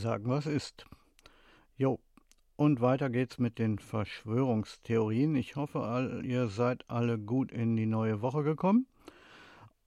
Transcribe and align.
sagen, 0.00 0.28
was 0.28 0.46
ist. 0.46 0.86
Jo, 1.76 2.00
und 2.56 2.80
weiter 2.80 3.08
geht's 3.08 3.38
mit 3.38 3.58
den 3.58 3.78
Verschwörungstheorien. 3.78 5.34
Ich 5.34 5.56
hoffe, 5.56 5.80
all, 5.80 6.24
ihr 6.26 6.48
seid 6.48 6.84
alle 6.88 7.18
gut 7.18 7.52
in 7.52 7.76
die 7.76 7.86
neue 7.86 8.20
Woche 8.20 8.42
gekommen. 8.42 8.86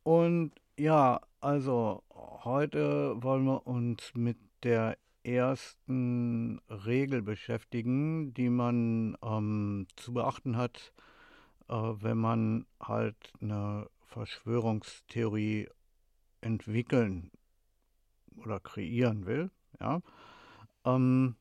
Und 0.04 0.54
ja, 0.78 1.22
also 1.40 2.04
heute 2.10 3.22
wollen 3.22 3.46
wir 3.46 3.68
uns 3.68 4.14
mit 4.16 4.38
der 4.64 4.98
ersten 5.24 6.60
Regel 6.70 7.22
beschäftigen, 7.22 8.34
die 8.34 8.50
man 8.50 9.18
ähm, 9.24 9.88
zu 9.96 10.14
beachten 10.14 10.58
hat, 10.58 10.94
äh, 11.70 11.74
wenn 11.74 12.18
man 12.18 12.66
halt 12.82 13.16
eine 13.40 13.88
Verschwörungstheorie 14.06 15.70
entwickeln 16.42 17.32
oder 18.36 18.60
kreieren 18.60 19.26
will. 19.26 19.52
Ja? 19.80 20.02
Ähm, 20.86 21.36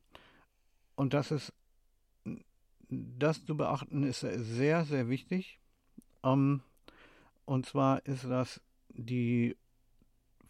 und 0.95 1.13
das 1.13 1.31
ist, 1.31 1.53
das 2.89 3.45
zu 3.45 3.57
beachten, 3.57 4.03
ist 4.03 4.21
sehr, 4.21 4.85
sehr 4.85 5.09
wichtig. 5.09 5.59
Ähm, 6.23 6.61
und 7.45 7.65
zwar 7.65 8.05
ist 8.05 8.25
das 8.25 8.61
die 8.89 9.55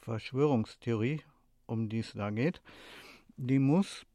Verschwörungstheorie, 0.01 1.21
um 1.65 1.89
die 1.89 1.99
es 1.99 2.13
da 2.13 2.29
geht, 2.29 2.61
die 3.37 3.59
muss 3.59 4.05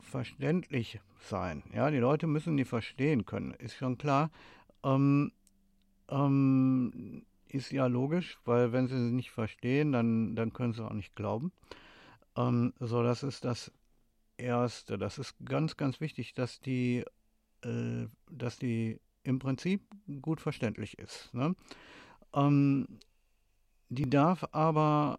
verständlich 0.00 1.00
sein. 1.18 1.62
Ja, 1.72 1.90
die 1.90 1.98
Leute 1.98 2.26
müssen 2.26 2.56
die 2.56 2.64
verstehen 2.64 3.26
können, 3.26 3.54
ist 3.54 3.76
schon 3.76 3.98
klar. 3.98 4.30
Ähm, 4.84 5.32
ähm, 6.08 7.24
ist 7.48 7.72
ja 7.72 7.86
logisch, 7.86 8.38
weil 8.44 8.72
wenn 8.72 8.86
sie 8.86 8.96
sie 8.96 9.12
nicht 9.12 9.30
verstehen, 9.30 9.92
dann, 9.92 10.36
dann 10.36 10.52
können 10.52 10.72
sie 10.72 10.84
auch 10.84 10.92
nicht 10.92 11.16
glauben. 11.16 11.52
Ähm, 12.36 12.72
so, 12.80 13.02
das 13.02 13.22
ist 13.22 13.44
das 13.44 13.72
Erste. 14.36 14.98
Das 14.98 15.18
ist 15.18 15.34
ganz, 15.44 15.76
ganz 15.76 16.00
wichtig, 16.00 16.34
dass 16.34 16.60
die, 16.60 17.04
äh, 17.62 18.06
dass 18.30 18.58
die 18.58 19.00
im 19.22 19.38
Prinzip 19.38 19.82
gut 20.22 20.40
verständlich 20.40 20.98
ist. 20.98 21.32
Ne? 21.34 21.54
Ähm, 22.32 22.86
die 23.88 24.08
darf 24.08 24.44
aber 24.52 25.18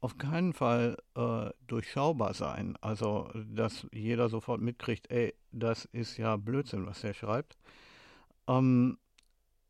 auf 0.00 0.18
keinen 0.18 0.52
Fall 0.52 0.96
äh, 1.16 1.50
durchschaubar 1.66 2.34
sein. 2.34 2.76
Also, 2.80 3.30
dass 3.34 3.86
jeder 3.92 4.28
sofort 4.28 4.60
mitkriegt, 4.60 5.10
ey, 5.10 5.34
das 5.52 5.84
ist 5.86 6.16
ja 6.16 6.36
Blödsinn, 6.36 6.86
was 6.86 7.02
er 7.02 7.14
schreibt. 7.14 7.56
Ähm, 8.46 8.98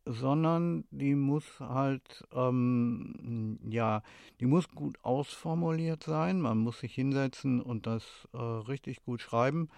sondern 0.06 0.84
die 0.90 1.14
muss 1.14 1.44
halt, 1.60 2.24
ähm, 2.32 3.58
ja, 3.68 4.02
die 4.40 4.46
muss 4.46 4.68
gut 4.68 4.98
ausformuliert 5.02 6.04
sein. 6.04 6.40
Man 6.40 6.58
muss 6.58 6.80
sich 6.80 6.94
hinsetzen 6.94 7.60
und 7.60 7.86
das 7.86 8.28
äh, 8.32 8.38
richtig 8.38 9.04
gut 9.04 9.20
schreiben, 9.20 9.68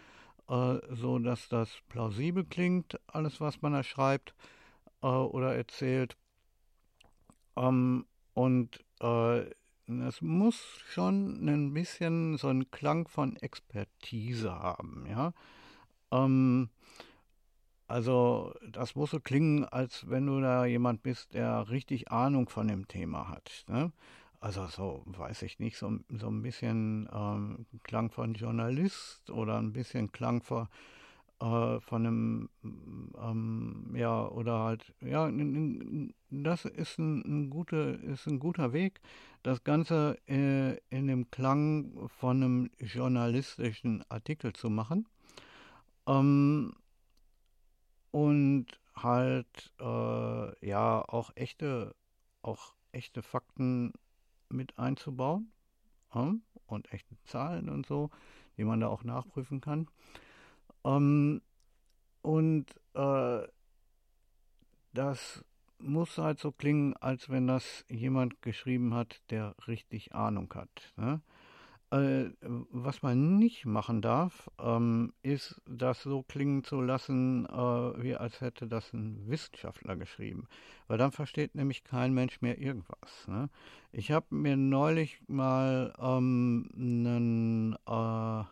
äh, 0.48 0.78
so 0.90 1.18
dass 1.18 1.48
das 1.48 1.70
plausibel 1.88 2.44
klingt, 2.44 3.00
alles, 3.06 3.40
was 3.40 3.62
man 3.62 3.72
da 3.72 3.82
schreibt 3.82 4.34
äh, 5.02 5.06
oder 5.06 5.54
erzählt. 5.56 6.16
Ähm, 7.56 8.04
und 8.34 8.84
äh, 9.00 9.46
es 10.06 10.20
muss 10.20 10.56
schon 10.86 11.48
ein 11.48 11.72
bisschen 11.72 12.36
so 12.36 12.48
einen 12.48 12.70
Klang 12.70 13.08
von 13.08 13.36
Expertise 13.36 14.52
haben, 14.52 15.06
ja. 15.08 15.32
Ähm, 16.10 16.68
also 17.88 18.54
das 18.70 18.94
muss 18.94 19.10
so 19.10 19.18
klingen, 19.18 19.64
als 19.64 20.08
wenn 20.10 20.26
du 20.26 20.40
da 20.40 20.66
jemand 20.66 21.02
bist, 21.02 21.32
der 21.34 21.70
richtig 21.70 22.10
Ahnung 22.12 22.48
von 22.50 22.68
dem 22.68 22.86
Thema 22.86 23.28
hat. 23.28 23.64
Ne? 23.66 23.92
Also 24.40 24.66
so, 24.66 25.02
weiß 25.06 25.42
ich 25.42 25.58
nicht, 25.58 25.78
so, 25.78 25.98
so 26.10 26.28
ein 26.28 26.42
bisschen 26.42 27.08
ähm, 27.12 27.66
Klang 27.82 28.10
von 28.10 28.34
Journalist 28.34 29.30
oder 29.30 29.58
ein 29.58 29.72
bisschen 29.72 30.12
Klang 30.12 30.42
von, 30.42 30.68
äh, 31.40 31.80
von 31.80 32.06
einem, 32.06 32.50
ähm, 32.62 33.94
ja, 33.94 34.28
oder 34.28 34.60
halt, 34.60 34.94
ja, 35.00 35.30
das 36.30 36.66
ist 36.66 36.98
ein, 36.98 37.22
ein, 37.22 37.50
gute, 37.50 37.76
ist 37.76 38.26
ein 38.26 38.38
guter 38.38 38.72
Weg, 38.74 39.00
das 39.42 39.64
Ganze 39.64 40.18
äh, 40.28 40.76
in 40.90 41.06
dem 41.06 41.30
Klang 41.30 42.08
von 42.20 42.42
einem 42.42 42.70
journalistischen 42.78 44.04
Artikel 44.10 44.52
zu 44.52 44.68
machen. 44.68 45.06
Ähm, 46.06 46.74
und 48.10 48.66
halt 48.94 49.72
äh, 49.80 50.66
ja 50.66 51.02
auch 51.08 51.30
echte, 51.34 51.94
auch 52.42 52.74
echte 52.92 53.22
Fakten 53.22 53.92
mit 54.48 54.78
einzubauen 54.78 55.52
äh, 56.14 56.32
und 56.66 56.92
echte 56.92 57.16
Zahlen 57.24 57.68
und 57.68 57.86
so, 57.86 58.10
die 58.56 58.64
man 58.64 58.80
da 58.80 58.88
auch 58.88 59.04
nachprüfen 59.04 59.60
kann. 59.60 59.88
Ähm, 60.84 61.42
und 62.22 62.66
äh, 62.94 63.46
das 64.92 65.44
muss 65.78 66.18
halt 66.18 66.40
so 66.40 66.50
klingen, 66.50 66.96
als 66.96 67.28
wenn 67.28 67.46
das 67.46 67.84
jemand 67.88 68.42
geschrieben 68.42 68.94
hat, 68.94 69.20
der 69.30 69.54
richtig 69.66 70.14
Ahnung 70.14 70.52
hat. 70.54 70.92
Ne? 70.96 71.20
Äh, 71.90 72.30
was 72.42 73.02
man 73.02 73.38
nicht 73.38 73.64
machen 73.64 74.02
darf, 74.02 74.50
ähm, 74.60 75.14
ist, 75.22 75.62
das 75.66 76.02
so 76.02 76.22
klingen 76.22 76.62
zu 76.62 76.82
lassen, 76.82 77.46
äh, 77.46 78.02
wie 78.02 78.14
als 78.14 78.42
hätte 78.42 78.66
das 78.68 78.92
ein 78.92 79.26
Wissenschaftler 79.26 79.96
geschrieben. 79.96 80.48
Weil 80.86 80.98
dann 80.98 81.12
versteht 81.12 81.54
nämlich 81.54 81.84
kein 81.84 82.12
Mensch 82.12 82.42
mehr 82.42 82.58
irgendwas. 82.58 83.26
Ne? 83.26 83.48
Ich 83.90 84.10
habe 84.10 84.26
mir 84.34 84.56
neulich 84.58 85.22
mal 85.28 85.94
ähm, 85.98 86.68
einen, 86.76 87.76
äh, 87.88 88.42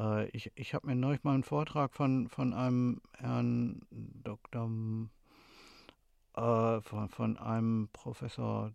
äh, 0.00 0.28
ich, 0.30 0.50
ich 0.56 0.74
habe 0.74 0.88
mir 0.88 0.96
neulich 0.96 1.22
mal 1.22 1.34
einen 1.34 1.44
Vortrag 1.44 1.94
von, 1.94 2.28
von 2.28 2.52
einem 2.52 3.00
Herrn 3.16 3.82
Dr. 3.92 4.68
Äh, 6.34 6.80
von, 6.80 7.08
von 7.08 7.36
einem 7.36 7.88
Professor 7.92 8.72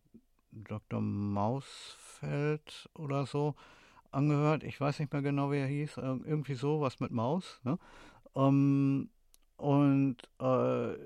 Dr. 0.53 1.01
Mausfeld 1.01 2.89
oder 2.95 3.25
so 3.25 3.55
angehört. 4.11 4.63
Ich 4.63 4.79
weiß 4.79 4.99
nicht 4.99 5.11
mehr 5.11 5.21
genau, 5.21 5.51
wie 5.51 5.57
er 5.57 5.67
hieß. 5.67 5.97
Irgendwie 5.97 6.55
so, 6.55 6.81
was 6.81 6.99
mit 6.99 7.11
Maus. 7.11 7.59
Ne? 7.63 7.77
Ähm, 8.35 9.09
und 9.57 10.17
äh, 10.39 10.97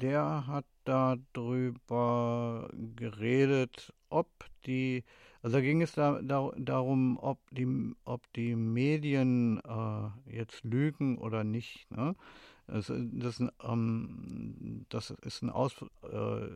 der 0.00 0.46
hat 0.46 0.64
darüber 0.84 2.68
geredet, 2.96 3.92
ob 4.08 4.28
die, 4.66 5.04
also 5.42 5.56
da 5.58 5.60
ging 5.62 5.82
es 5.82 5.92
da, 5.92 6.20
da, 6.22 6.50
darum, 6.56 7.18
ob 7.20 7.38
die, 7.50 7.94
ob 8.04 8.32
die 8.32 8.56
Medien 8.56 9.60
äh, 9.60 10.36
jetzt 10.36 10.64
lügen 10.64 11.18
oder 11.18 11.44
nicht. 11.44 11.90
Ne? 11.90 12.14
Das, 12.72 12.92
das, 12.94 13.42
ähm, 13.64 14.86
das 14.88 15.10
ist 15.10 15.42
ein 15.42 15.50
Aus, 15.50 15.74
äh, 16.02 16.48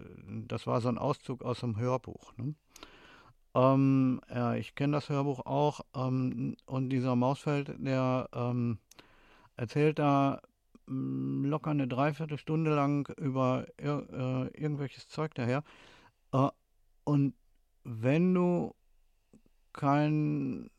das 0.46 0.66
war 0.66 0.80
so 0.80 0.88
ein 0.88 0.98
Auszug 0.98 1.42
aus 1.42 1.64
einem 1.64 1.76
Hörbuch. 1.76 2.36
Ne? 2.36 2.54
Ähm, 3.54 4.20
ja, 4.28 4.54
ich 4.54 4.74
kenne 4.74 4.96
das 4.96 5.08
Hörbuch 5.08 5.46
auch 5.46 5.80
ähm, 5.94 6.56
und 6.66 6.90
dieser 6.90 7.16
Mausfeld, 7.16 7.74
der 7.78 8.28
ähm, 8.32 8.78
erzählt 9.56 9.98
da 9.98 10.40
mm, 10.86 11.44
locker 11.46 11.70
eine 11.70 11.88
Dreiviertelstunde 11.88 12.74
lang 12.74 13.08
über 13.16 13.66
ir 13.78 14.06
äh, 14.12 14.60
irgendwelches 14.60 15.08
Zeug 15.08 15.34
daher. 15.34 15.62
Äh, 16.32 16.48
und 17.04 17.34
wenn 17.84 18.34
du 18.34 18.74
kein 19.72 20.70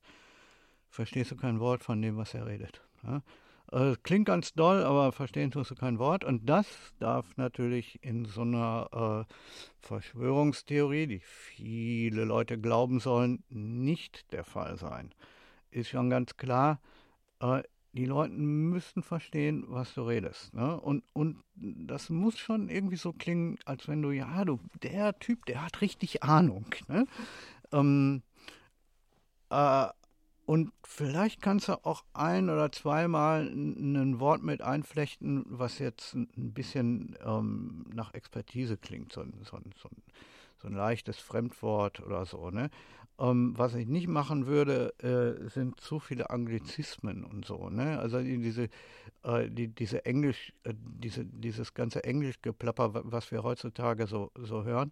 verstehst 0.90 1.32
du 1.32 1.36
kein 1.36 1.60
Wort 1.60 1.84
von 1.84 2.00
dem, 2.02 2.16
was 2.18 2.34
er 2.34 2.46
redet. 2.46 2.82
Ja? 3.04 3.22
Äh, 3.72 3.96
klingt 4.04 4.28
ganz 4.28 4.54
doll, 4.54 4.84
aber 4.84 5.12
verstehen 5.12 5.52
tust 5.52 5.72
du 5.72 5.76
kein 5.76 6.00
Wort. 6.00 6.24
Und 6.24 6.50
das 6.50 6.68
darf 7.00 7.36
natürlich 7.36 8.02
in 8.04 8.26
so 8.26 8.42
einer 8.42 9.26
äh, 9.28 9.34
Verschwörungstheorie, 9.82 11.08
die 11.08 11.20
viele 11.20 12.24
Leute 12.24 12.60
glauben 12.60 13.00
sollen, 13.00 13.44
nicht 13.50 14.32
der 14.32 14.46
Fall 14.46 14.78
sein. 14.78 15.14
Ist 15.70 15.90
schon 15.90 16.10
ganz 16.10 16.38
klar. 16.38 16.80
Äh, 17.42 17.64
die 17.98 18.06
Leute 18.06 18.34
müssen 18.34 19.02
verstehen, 19.02 19.66
was 19.68 19.94
du 19.96 20.04
redest. 20.04 20.54
Ne? 20.54 20.80
Und, 20.80 21.04
und 21.14 21.44
das 21.56 22.10
muss 22.10 22.38
schon 22.38 22.70
irgendwie 22.70 22.96
so 22.96 23.12
klingen, 23.12 23.58
als 23.66 23.88
wenn 23.88 24.04
du, 24.04 24.12
ja, 24.12 24.46
du, 24.46 24.60
der 24.84 25.18
Typ, 25.18 25.46
der 25.48 25.66
hat 25.66 25.82
richtig 25.82 26.24
Ahnung. 26.24 26.68
Ne? 26.88 27.08
Ähm, 27.72 28.22
äh, 29.50 29.88
und 30.46 30.72
vielleicht 30.84 31.42
kannst 31.42 31.68
du 31.68 31.74
auch 31.84 32.06
ein 32.14 32.50
oder 32.50 32.72
zweimal 32.72 33.48
ein 33.48 34.20
Wort 34.20 34.44
mit 34.44 34.62
einflechten, 34.62 35.44
was 35.48 35.80
jetzt 35.80 36.14
ein 36.14 36.54
bisschen 36.54 37.18
ähm, 37.26 37.84
nach 37.94 38.14
Expertise 38.14 38.78
klingt. 38.78 39.12
So, 39.12 39.26
so, 39.44 39.60
so, 39.76 39.90
so 40.62 40.68
ein 40.68 40.74
leichtes 40.74 41.18
Fremdwort 41.18 42.00
oder 42.00 42.26
so. 42.26 42.52
Ne? 42.52 42.70
Ähm, 43.20 43.54
was 43.58 43.74
ich 43.74 43.88
nicht 43.88 44.08
machen 44.08 44.46
würde, 44.46 44.94
äh, 45.00 45.50
sind 45.50 45.80
zu 45.80 46.00
viele 46.00 46.30
Anglizismen 46.30 47.24
und 47.24 47.46
so. 47.46 47.70
Ne? 47.70 47.98
Also 48.00 48.22
diese, 48.22 48.70
äh, 49.24 49.50
die, 49.50 49.70
diese 49.70 50.06
Englisch, 50.06 50.54
äh, 50.64 50.74
diese, 50.76 51.26
dieses 51.26 51.74
ganze 51.74 52.04
Englischgeplapper, 52.04 52.92
was 53.06 53.32
wir 53.32 53.42
heutzutage 53.42 54.06
so, 54.06 54.32
so 54.36 54.64
hören, 54.64 54.92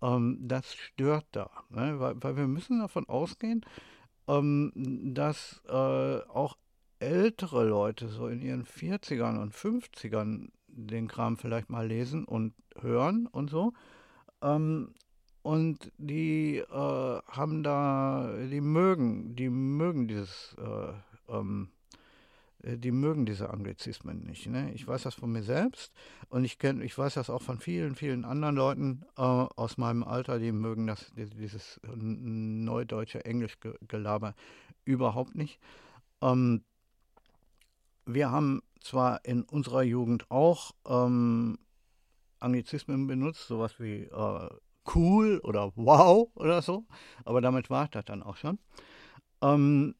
ähm, 0.00 0.38
das 0.42 0.74
stört 0.74 1.26
da. 1.32 1.50
Ne? 1.70 1.98
Weil, 1.98 2.22
weil, 2.22 2.36
wir 2.36 2.46
müssen 2.46 2.78
davon 2.78 3.08
ausgehen, 3.08 3.64
ähm, 4.28 4.72
dass 5.14 5.60
äh, 5.68 5.72
auch 5.72 6.56
ältere 6.98 7.64
Leute 7.64 8.08
so 8.08 8.28
in 8.28 8.40
ihren 8.42 8.64
40ern 8.64 9.40
und 9.40 9.54
50ern 9.54 10.50
den 10.68 11.08
Kram 11.08 11.36
vielleicht 11.36 11.70
mal 11.70 11.86
lesen 11.86 12.24
und 12.24 12.54
hören 12.80 13.26
und 13.26 13.50
so. 13.50 13.72
Ähm, 14.42 14.94
und 15.46 15.92
die 15.96 16.56
äh, 16.56 16.66
haben 16.72 17.62
da, 17.62 18.34
die 18.50 18.60
mögen, 18.60 19.36
die 19.36 19.48
mögen 19.48 20.08
dieses, 20.08 20.56
äh, 20.58 21.32
ähm, 21.32 21.68
äh, 22.64 22.76
die 22.76 22.90
mögen 22.90 23.26
diese 23.26 23.50
Anglizismen 23.50 24.24
nicht. 24.24 24.48
Ne? 24.48 24.72
Ich 24.74 24.88
weiß 24.88 25.04
das 25.04 25.14
von 25.14 25.30
mir 25.30 25.44
selbst 25.44 25.92
und 26.30 26.42
ich 26.42 26.58
kenne, 26.58 26.82
ich 26.82 26.98
weiß 26.98 27.14
das 27.14 27.30
auch 27.30 27.42
von 27.42 27.60
vielen, 27.60 27.94
vielen 27.94 28.24
anderen 28.24 28.56
Leuten 28.56 29.04
äh, 29.16 29.22
aus 29.22 29.78
meinem 29.78 30.02
Alter, 30.02 30.40
die 30.40 30.50
mögen 30.50 30.88
das, 30.88 31.12
dieses 31.14 31.80
neudeutsche 31.94 33.24
Englischgelaber 33.24 34.34
überhaupt 34.84 35.36
nicht. 35.36 35.60
Ähm, 36.22 36.64
wir 38.04 38.32
haben 38.32 38.62
zwar 38.80 39.24
in 39.24 39.44
unserer 39.44 39.84
Jugend 39.84 40.28
auch 40.28 40.72
ähm, 40.88 41.56
Anglizismen 42.40 43.06
benutzt, 43.06 43.46
sowas 43.46 43.78
wie 43.78 44.02
äh, 44.02 44.48
cool 44.94 45.40
oder 45.42 45.72
wow 45.76 46.30
oder 46.34 46.62
so, 46.62 46.84
aber 47.24 47.40
damit 47.40 47.70
war 47.70 47.88
das 47.88 48.04
dann 48.04 48.22
auch 48.22 48.36
schon. 48.36 48.58
Ähm, 49.42 49.94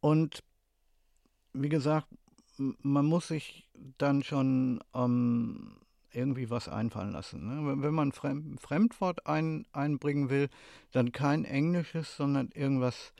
und 0.00 0.42
wie 1.52 1.68
gesagt, 1.68 2.08
man 2.58 3.06
muss 3.06 3.28
sich 3.28 3.68
dann 3.98 4.22
schon 4.22 4.80
ähm, 4.94 5.76
irgendwie 6.12 6.50
was 6.50 6.68
einfallen 6.68 7.12
lassen. 7.12 7.46
Ne? 7.46 7.82
Wenn 7.82 7.94
man 7.94 8.12
Fremd, 8.12 8.60
Fremdwort 8.60 9.26
ein, 9.26 9.66
einbringen 9.72 10.30
will, 10.30 10.48
dann 10.92 11.12
kein 11.12 11.44
Englisches, 11.44 12.16
sondern 12.16 12.48
irgendwas, 12.52 13.12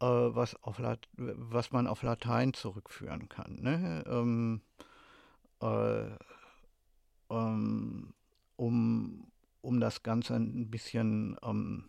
äh, 0.00 0.06
was, 0.06 0.60
auf 0.62 0.78
Lat 0.78 1.08
was 1.16 1.70
man 1.70 1.86
auf 1.86 2.02
Latein 2.02 2.52
zurückführen 2.52 3.28
kann. 3.28 3.60
Ne? 3.60 4.04
Ähm, 4.06 4.60
äh, 5.60 6.10
ähm, 7.30 8.14
um, 8.56 9.31
um 9.62 9.80
das 9.80 10.02
Ganze 10.02 10.34
ein 10.34 10.70
bisschen 10.70 11.36
ähm, 11.42 11.88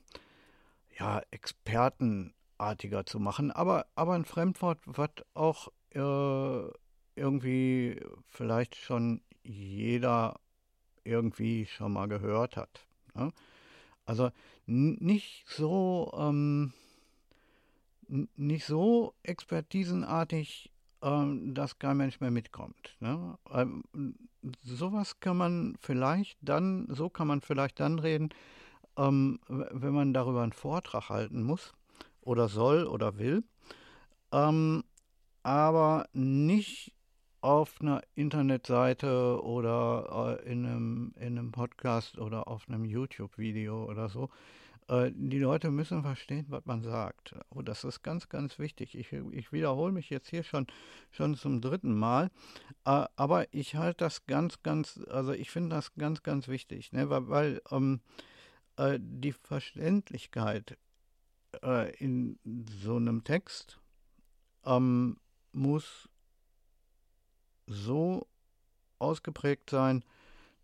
ja, 0.97 1.21
expertenartiger 1.31 3.05
zu 3.05 3.19
machen. 3.19 3.51
Aber, 3.51 3.87
aber 3.95 4.13
ein 4.13 4.25
Fremdwort, 4.25 4.79
was 4.85 5.09
auch 5.33 5.69
äh, 5.91 6.71
irgendwie 7.15 7.99
vielleicht 8.27 8.75
schon 8.75 9.21
jeder 9.43 10.39
irgendwie 11.03 11.65
schon 11.65 11.93
mal 11.93 12.07
gehört 12.07 12.55
hat. 12.55 12.87
Ne? 13.13 13.31
Also 14.05 14.31
nicht 14.65 15.45
so 15.47 16.11
ähm, 16.17 16.73
nicht 18.35 18.65
so 18.65 19.13
expertisenartig, 19.23 20.71
ähm, 21.03 21.53
dass 21.53 21.77
kein 21.77 21.97
Mensch 21.97 22.19
mehr 22.21 22.31
mitkommt. 22.31 22.95
Ne? 22.99 23.37
Ähm, 23.51 23.83
sowas 24.63 25.19
kann 25.19 25.37
man 25.37 25.75
vielleicht 25.79 26.37
dann, 26.41 26.87
so 26.89 27.09
kann 27.09 27.27
man 27.27 27.41
vielleicht 27.41 27.79
dann 27.79 27.99
reden, 27.99 28.29
ähm, 28.97 29.39
wenn 29.47 29.93
man 29.93 30.13
darüber 30.13 30.43
einen 30.43 30.53
Vortrag 30.53 31.09
halten 31.09 31.43
muss 31.43 31.73
oder 32.21 32.47
soll 32.47 32.85
oder 32.85 33.17
will, 33.17 33.43
ähm, 34.31 34.83
aber 35.43 36.07
nicht 36.13 36.93
auf 37.41 37.81
einer 37.81 38.01
Internetseite 38.15 39.43
oder 39.43 40.39
äh, 40.41 40.49
in, 40.49 40.65
einem, 40.65 41.13
in 41.17 41.37
einem 41.37 41.51
Podcast 41.51 42.17
oder 42.17 42.47
auf 42.47 42.69
einem 42.69 42.85
YouTube-Video 42.85 43.83
oder 43.83 44.07
so, 44.07 44.29
die 44.89 45.39
Leute 45.39 45.71
müssen 45.71 46.01
verstehen, 46.01 46.45
was 46.49 46.65
man 46.65 46.83
sagt. 46.83 47.35
Oh, 47.49 47.61
das 47.61 47.83
ist 47.83 48.03
ganz, 48.03 48.29
ganz 48.29 48.59
wichtig. 48.59 48.97
Ich, 48.97 49.13
ich 49.13 49.51
wiederhole 49.51 49.91
mich 49.91 50.09
jetzt 50.09 50.29
hier 50.29 50.43
schon, 50.43 50.67
schon 51.11 51.35
zum 51.35 51.61
dritten 51.61 51.97
Mal. 51.97 52.31
Äh, 52.85 53.05
aber 53.15 53.53
ich 53.53 53.75
halte 53.75 54.05
das 54.05 54.25
ganz, 54.25 54.61
ganz, 54.61 54.99
also 55.09 55.31
ich 55.31 55.51
finde 55.51 55.75
das 55.75 55.93
ganz, 55.95 56.23
ganz 56.23 56.47
wichtig, 56.47 56.91
ne? 56.91 57.09
weil, 57.09 57.29
weil 57.29 57.61
ähm, 57.71 58.01
äh, 58.77 58.99
die 59.01 59.31
Verständlichkeit 59.31 60.77
äh, 61.61 61.95
in 61.97 62.39
so 62.81 62.97
einem 62.97 63.23
Text 63.23 63.79
ähm, 64.65 65.17
muss 65.51 66.09
so 67.67 68.27
ausgeprägt 68.99 69.69
sein, 69.69 70.03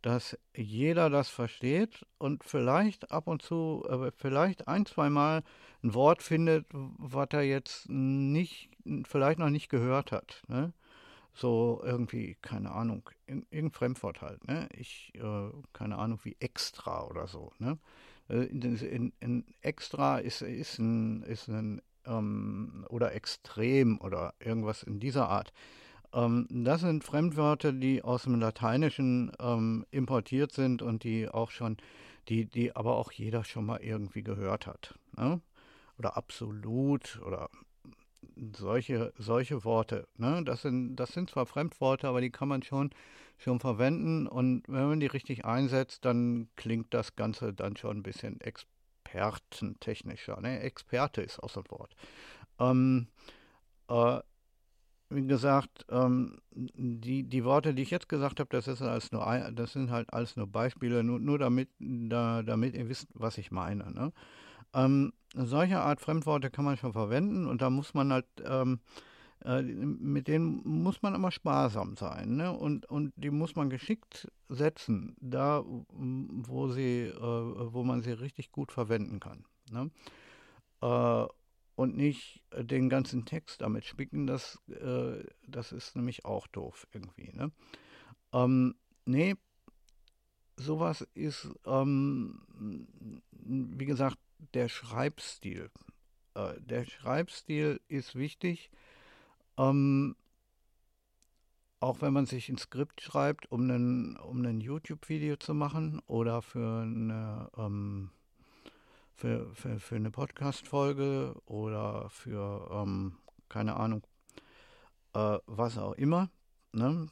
dass 0.02 0.38
jeder 0.56 1.10
das 1.10 1.30
versteht 1.30 2.06
und 2.18 2.44
vielleicht 2.44 3.12
ab 3.12 3.28
und 3.28 3.42
zu, 3.42 3.86
äh, 3.90 4.12
vielleicht 4.16 4.68
ein, 4.68 4.86
zwei 4.86 5.10
Mal 5.10 5.44
ein 5.84 5.94
Wort 5.94 6.24
findet, 6.24 6.66
was 6.72 7.30
er 7.32 7.44
jetzt 7.44 7.90
nicht, 7.90 8.70
vielleicht 9.06 9.40
noch 9.40 9.50
nicht 9.50 9.70
gehört 9.70 10.12
hat. 10.12 10.44
Ne? 10.48 10.74
So 11.34 11.82
irgendwie, 11.84 12.38
keine 12.42 12.72
Ahnung, 12.72 13.10
irgendein 13.28 13.72
Fremdwort 13.72 14.22
halt. 14.22 14.46
Ne? 14.48 14.70
Ich, 14.74 15.14
äh, 15.16 15.50
keine 15.74 15.98
Ahnung, 15.98 16.20
wie 16.24 16.38
extra 16.40 17.04
oder 17.06 17.28
so. 17.28 17.52
Ne? 17.60 17.78
Äh, 18.30 18.46
in, 18.46 19.14
in 19.20 19.46
extra 19.62 20.20
ist, 20.20 20.42
ist 20.42 20.80
ein, 20.80 21.24
ist 21.24 21.48
ein 21.48 21.82
ähm, 22.06 22.86
oder 22.90 23.14
extrem 23.14 24.00
oder 24.00 24.34
irgendwas 24.40 24.84
in 24.84 25.00
dieser 25.00 25.30
Art. 25.30 25.54
Ähm, 26.14 26.48
das 26.50 26.82
sind 26.82 27.04
Fremdwörter, 27.04 27.72
die 27.72 28.04
aus 28.04 28.24
dem 28.24 28.40
Lateinischen 28.40 29.32
ähm, 29.40 29.86
importiert 29.92 30.52
sind 30.52 30.82
und 30.82 31.04
die 31.04 31.30
auch 31.30 31.52
schon, 31.52 31.78
die, 32.28 32.46
die 32.46 32.76
aber 32.76 32.96
auch 32.96 33.12
jeder 33.12 33.44
schon 33.44 33.66
mal 33.66 33.82
irgendwie 33.82 34.24
gehört 34.24 34.68
hat. 34.68 34.96
Ne? 35.16 35.42
Oder 35.98 36.18
absolut 36.18 37.22
oder 37.26 37.50
solche, 38.56 39.14
solche 39.18 39.64
Worte. 39.64 40.08
Ne? 40.18 40.44
Das, 40.44 40.62
sind, 40.64 40.96
das 40.96 41.12
sind 41.14 41.30
zwar 41.30 41.46
Fremdworte, 41.46 42.08
aber 42.08 42.22
die 42.22 42.32
kann 42.32 42.48
man 42.48 42.64
schon, 42.64 42.92
schon 43.38 43.60
verwenden 43.60 44.28
und 44.28 44.64
wenn 44.68 44.88
man 44.88 45.00
die 45.00 45.08
richtig 45.08 45.46
einsetzt, 45.46 46.06
dann 46.06 46.50
klingt 46.56 46.94
das 46.94 47.16
Ganze 47.16 47.54
dann 47.54 47.78
schon 47.78 47.98
ein 47.98 48.04
bisschen 48.04 48.40
expertentechnischer. 48.42 50.40
Ne? 50.42 50.60
Experte 50.62 51.22
ist 51.22 51.42
auch 51.42 51.50
so 51.50 51.62
ein 51.62 51.72
Wort. 51.72 51.96
Ähm, 52.60 53.08
äh, 53.90 54.20
wie 55.10 55.26
gesagt, 55.26 55.86
ähm, 55.90 56.38
die, 56.52 57.24
die 57.24 57.44
Worte, 57.44 57.74
die 57.74 57.82
ich 57.82 57.90
jetzt 57.90 58.10
gesagt 58.10 58.40
habe, 58.40 58.50
das, 58.52 58.68
ist 58.68 58.82
alles 58.82 59.12
nur, 59.12 59.26
das 59.52 59.74
sind 59.74 59.90
halt 59.90 60.14
alles 60.14 60.36
nur 60.36 60.48
Beispiele, 60.48 61.04
nur, 61.04 61.20
nur 61.20 61.40
damit, 61.40 61.70
da, 61.80 62.44
damit 62.44 62.76
ihr 62.76 62.90
wisst, 62.90 63.08
was 63.14 63.38
ich 63.38 63.52
meine. 63.52 63.92
Ne? 63.92 64.14
Ähm, 64.74 65.14
solche 65.34 65.80
Art 65.80 66.00
Fremdworte 66.00 66.52
kann 66.52 66.66
man 66.66 66.78
schon 66.78 66.94
verwenden 66.94 67.48
und 67.48 67.62
da 67.62 67.70
muss 67.70 67.94
man 67.94 68.14
halt, 68.14 68.28
ähm, 68.46 68.80
äh, 69.44 69.62
mit 69.64 70.28
denen 70.28 70.62
muss 70.64 71.02
man 71.02 71.16
immer 71.16 71.32
sparsam 71.32 71.96
sein 71.96 72.36
ne? 72.36 72.52
und, 72.52 72.86
und 72.88 73.14
die 73.16 73.32
muss 73.32 73.56
man 73.56 73.70
geschickt 73.70 74.28
setzen, 74.48 75.16
da 75.20 75.64
wo, 75.66 76.68
sie, 76.68 77.06
äh, 77.06 77.14
wo 77.20 77.84
man 77.84 78.02
sie 78.02 78.12
richtig 78.12 78.52
gut 78.52 78.72
verwenden 78.72 79.20
kann. 79.20 79.46
Ne? 79.72 79.90
Äh, 80.82 81.28
und 81.80 81.96
nicht 81.96 82.42
äh, 82.50 82.66
den 82.66 82.90
ganzen 82.90 83.24
Text 83.24 83.62
damit 83.62 83.86
spicken, 83.86 84.28
das, 84.28 84.62
äh, 84.68 85.24
das 85.48 85.72
ist 85.72 85.96
nämlich 85.96 86.26
auch 86.26 86.46
doof 86.48 86.86
irgendwie. 86.92 87.32
Ne? 87.32 87.54
Ähm, 88.34 88.76
nee, 89.06 89.36
sowas 90.58 91.08
ist, 91.14 91.48
ähm, 91.66 92.42
wie 93.32 93.86
gesagt, 93.86 94.18
der 94.54 94.68
Schreibstil. 94.68 95.72
Äh, 96.34 96.60
der 96.60 96.84
Schreibstil 96.84 97.80
ist 97.88 98.14
wichtig, 98.16 98.72
ähm, 99.58 100.18
auch 101.80 102.02
wenn 102.02 102.12
man 102.12 102.26
sich 102.26 102.50
ein 102.50 102.58
Skript 102.58 103.00
schreibt, 103.00 103.50
um 103.54 103.70
ein 103.70 104.18
um 104.18 104.44
YouTube-Video 104.60 105.38
zu 105.38 105.54
machen 105.54 106.02
oder 106.08 106.42
für 106.42 106.82
eine 106.82 107.50
ähm, 107.56 108.12
für, 109.20 109.54
für, 109.54 109.80
für 109.80 109.96
eine 109.98 110.12
Podcast-Folge 110.12 111.36
oder 111.46 112.10
für, 112.10 112.70
ähm, 112.72 113.18
keine 113.50 113.76
Ahnung, 113.76 114.02
äh, 115.14 115.40
was 115.46 115.78
auch 115.78 115.94
immer, 115.94 116.30
ne? 116.72 117.10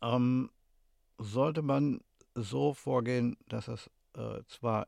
ähm, 0.00 0.50
sollte 1.18 1.62
man 1.62 2.00
so 2.36 2.72
vorgehen, 2.72 3.36
dass 3.48 3.66
es 3.66 3.90
äh, 4.14 4.44
zwar 4.46 4.86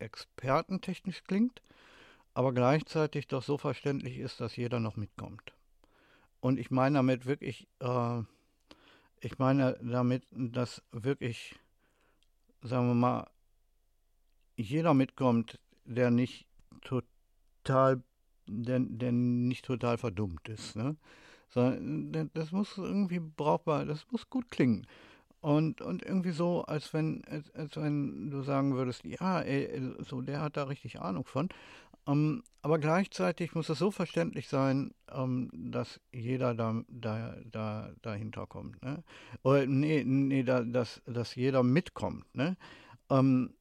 expertentechnisch 0.00 1.22
klingt, 1.22 1.62
aber 2.34 2.52
gleichzeitig 2.52 3.28
doch 3.28 3.44
so 3.44 3.58
verständlich 3.58 4.18
ist, 4.18 4.40
dass 4.40 4.56
jeder 4.56 4.80
noch 4.80 4.96
mitkommt. 4.96 5.54
Und 6.40 6.58
ich 6.58 6.72
meine 6.72 6.98
damit 6.98 7.24
wirklich, 7.26 7.68
äh, 7.78 8.22
ich 9.20 9.38
meine 9.38 9.78
damit, 9.80 10.26
dass 10.32 10.82
wirklich 10.90 11.54
sagen 12.62 12.88
wir 12.88 12.94
mal, 12.94 13.26
jeder 14.56 14.94
mitkommt, 14.94 15.58
der 15.84 16.10
nicht 16.10 16.46
total, 16.82 18.02
der, 18.46 18.80
der 18.80 19.12
nicht 19.12 19.64
total 19.64 19.98
verdummt 19.98 20.48
ist. 20.48 20.76
Ne? 20.76 20.96
Sondern 21.48 22.30
das 22.34 22.52
muss 22.52 22.76
irgendwie 22.76 23.20
brauchbar, 23.20 23.84
das 23.84 24.06
muss 24.10 24.28
gut 24.28 24.50
klingen. 24.50 24.86
Und, 25.40 25.80
und 25.80 26.02
irgendwie 26.02 26.32
so, 26.32 26.64
als 26.64 26.92
wenn, 26.92 27.24
als, 27.26 27.50
als 27.54 27.76
wenn 27.76 28.30
du 28.30 28.42
sagen 28.42 28.74
würdest, 28.74 29.04
ja, 29.04 29.40
ey, 29.42 29.94
so 30.00 30.20
der 30.20 30.40
hat 30.40 30.56
da 30.56 30.64
richtig 30.64 31.00
Ahnung 31.00 31.24
von. 31.24 31.48
Ähm, 32.08 32.42
aber 32.62 32.78
gleichzeitig 32.78 33.54
muss 33.54 33.68
es 33.68 33.78
so 33.78 33.90
verständlich 33.90 34.48
sein, 34.48 34.92
ähm, 35.12 35.50
dass 35.52 36.00
jeder 36.12 36.54
da, 36.54 36.82
da, 36.88 37.36
da 37.50 37.90
dahinter 38.02 38.46
kommt. 38.46 38.82
Ne? 38.82 39.02
Oder 39.42 39.66
nee, 39.66 40.04
nee, 40.04 40.42
da, 40.42 40.62
dass, 40.62 41.02
dass 41.06 41.34
jeder 41.34 41.62
mitkommt. 41.62 42.24
Ne? 42.34 42.56
Ähm, 43.10 43.54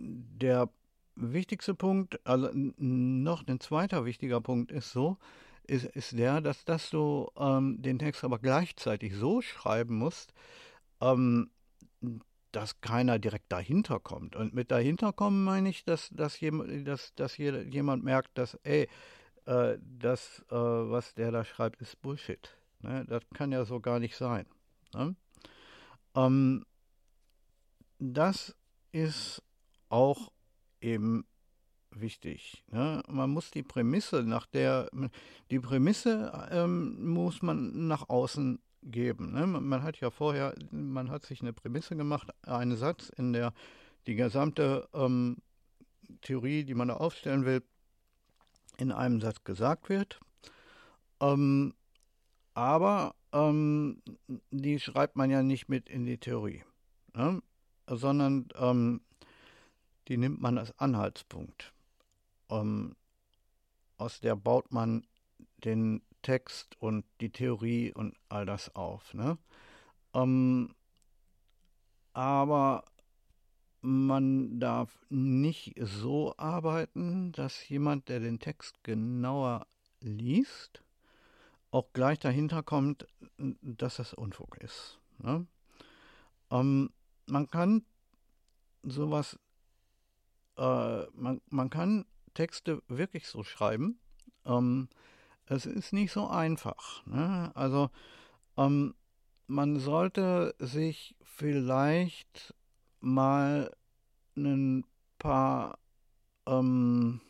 der 0.00 0.70
wichtigste 1.16 1.74
Punkt, 1.74 2.24
also 2.26 2.50
noch 2.52 3.46
ein 3.46 3.60
zweiter 3.60 4.04
wichtiger 4.04 4.40
Punkt 4.40 4.72
ist 4.72 4.92
so, 4.92 5.18
ist, 5.64 5.84
ist 5.84 6.18
der, 6.18 6.40
dass, 6.40 6.64
dass 6.64 6.90
du 6.90 7.28
ähm, 7.36 7.80
den 7.80 7.98
Text 7.98 8.24
aber 8.24 8.38
gleichzeitig 8.38 9.14
so 9.14 9.40
schreiben 9.40 9.96
musst, 9.96 10.32
ähm, 11.00 11.50
dass 12.52 12.80
keiner 12.80 13.18
direkt 13.18 13.52
dahinter 13.52 14.00
kommt. 14.00 14.34
Und 14.34 14.54
mit 14.54 14.70
dahinter 14.70 15.12
kommen 15.12 15.44
meine 15.44 15.68
ich, 15.68 15.84
dass, 15.84 16.08
dass, 16.10 16.40
jem, 16.40 16.84
dass, 16.84 17.14
dass 17.14 17.36
jemand 17.36 18.02
merkt, 18.02 18.36
dass, 18.36 18.54
ey, 18.64 18.88
äh, 19.46 19.78
das, 19.80 20.44
äh, 20.50 20.54
was 20.54 21.14
der 21.14 21.30
da 21.30 21.44
schreibt, 21.44 21.80
ist 21.80 22.00
Bullshit. 22.00 22.56
Ne? 22.80 23.04
Das 23.06 23.22
kann 23.34 23.52
ja 23.52 23.64
so 23.64 23.80
gar 23.80 24.00
nicht 24.00 24.16
sein. 24.16 24.46
Ne? 24.94 25.14
Ähm, 26.16 26.64
das 27.98 28.56
ist 28.92 29.42
auch 29.90 30.32
eben 30.80 31.24
wichtig. 31.90 32.64
Ne? 32.70 33.02
Man 33.08 33.30
muss 33.30 33.50
die 33.50 33.62
Prämisse, 33.62 34.22
nach 34.22 34.46
der 34.46 34.88
die 35.50 35.60
Prämisse 35.60 36.48
ähm, 36.50 37.12
muss 37.12 37.42
man 37.42 37.88
nach 37.88 38.08
außen 38.08 38.60
geben. 38.82 39.32
Ne? 39.32 39.46
Man 39.46 39.82
hat 39.82 40.00
ja 40.00 40.10
vorher, 40.10 40.54
man 40.70 41.10
hat 41.10 41.24
sich 41.24 41.42
eine 41.42 41.52
Prämisse 41.52 41.96
gemacht, 41.96 42.30
einen 42.42 42.76
Satz, 42.76 43.10
in 43.10 43.32
der 43.32 43.52
die 44.06 44.14
gesamte 44.14 44.88
ähm, 44.94 45.38
Theorie, 46.22 46.64
die 46.64 46.74
man 46.74 46.88
da 46.88 46.94
aufstellen 46.94 47.44
will, 47.44 47.62
in 48.78 48.92
einem 48.92 49.20
Satz 49.20 49.44
gesagt 49.44 49.88
wird. 49.88 50.20
Ähm, 51.20 51.74
aber 52.54 53.14
ähm, 53.32 54.02
die 54.50 54.80
schreibt 54.80 55.16
man 55.16 55.30
ja 55.30 55.42
nicht 55.42 55.68
mit 55.68 55.88
in 55.88 56.06
die 56.06 56.18
Theorie, 56.18 56.64
ne? 57.14 57.42
sondern 57.86 58.48
ähm, 58.56 59.02
die 60.08 60.16
nimmt 60.16 60.40
man 60.40 60.58
als 60.58 60.76
Anhaltspunkt. 60.78 61.72
Ähm, 62.48 62.96
aus 63.96 64.20
der 64.20 64.36
baut 64.36 64.72
man 64.72 65.06
den 65.58 66.02
Text 66.22 66.80
und 66.80 67.04
die 67.20 67.30
Theorie 67.30 67.92
und 67.92 68.16
all 68.28 68.46
das 68.46 68.74
auf. 68.74 69.14
Ne? 69.14 69.38
Ähm, 70.14 70.74
aber 72.12 72.84
man 73.82 74.60
darf 74.60 74.98
nicht 75.08 75.74
so 75.80 76.34
arbeiten, 76.36 77.32
dass 77.32 77.68
jemand, 77.68 78.08
der 78.08 78.20
den 78.20 78.38
Text 78.38 78.82
genauer 78.84 79.66
liest, 80.00 80.82
auch 81.70 81.92
gleich 81.92 82.18
dahinter 82.18 82.62
kommt, 82.62 83.06
dass 83.38 83.96
das 83.96 84.12
Unfug 84.12 84.58
ist. 84.58 84.98
Ne? 85.18 85.46
Ähm, 86.50 86.90
man 87.26 87.46
kann 87.48 87.84
sowas, 88.82 89.38
äh, 90.60 91.06
man, 91.14 91.40
man 91.48 91.70
kann 91.70 92.04
Texte 92.34 92.82
wirklich 92.86 93.26
so 93.26 93.42
schreiben, 93.42 93.98
ähm, 94.44 94.88
es 95.46 95.66
ist 95.66 95.92
nicht 95.92 96.12
so 96.12 96.28
einfach. 96.28 97.04
Ne? 97.06 97.50
Also 97.54 97.90
ähm, 98.56 98.94
man 99.46 99.80
sollte 99.80 100.54
sich 100.58 101.16
vielleicht 101.22 102.54
mal 103.00 103.74
ein 104.36 104.84
paar, 105.18 105.78
ähm, 106.46 107.20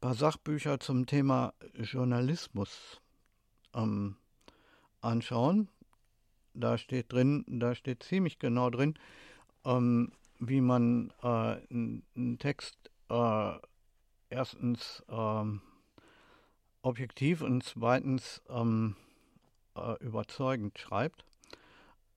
paar 0.00 0.14
Sachbücher 0.14 0.80
zum 0.80 1.06
Thema 1.06 1.52
Journalismus 1.74 3.02
ähm, 3.74 4.16
anschauen. 5.00 5.68
Da 6.54 6.78
steht 6.78 7.12
drin, 7.12 7.44
da 7.48 7.74
steht 7.74 8.04
ziemlich 8.04 8.38
genau 8.38 8.70
drin, 8.70 8.94
ähm, 9.64 10.12
wie 10.48 10.60
man 10.60 11.12
äh, 11.22 11.26
einen 11.26 12.38
Text 12.38 12.90
äh, 13.10 13.52
erstens 14.28 15.02
ähm, 15.08 15.60
objektiv 16.82 17.40
und 17.42 17.62
zweitens 17.62 18.42
ähm, 18.48 18.96
äh, 19.74 19.94
überzeugend 20.04 20.78
schreibt. 20.78 21.24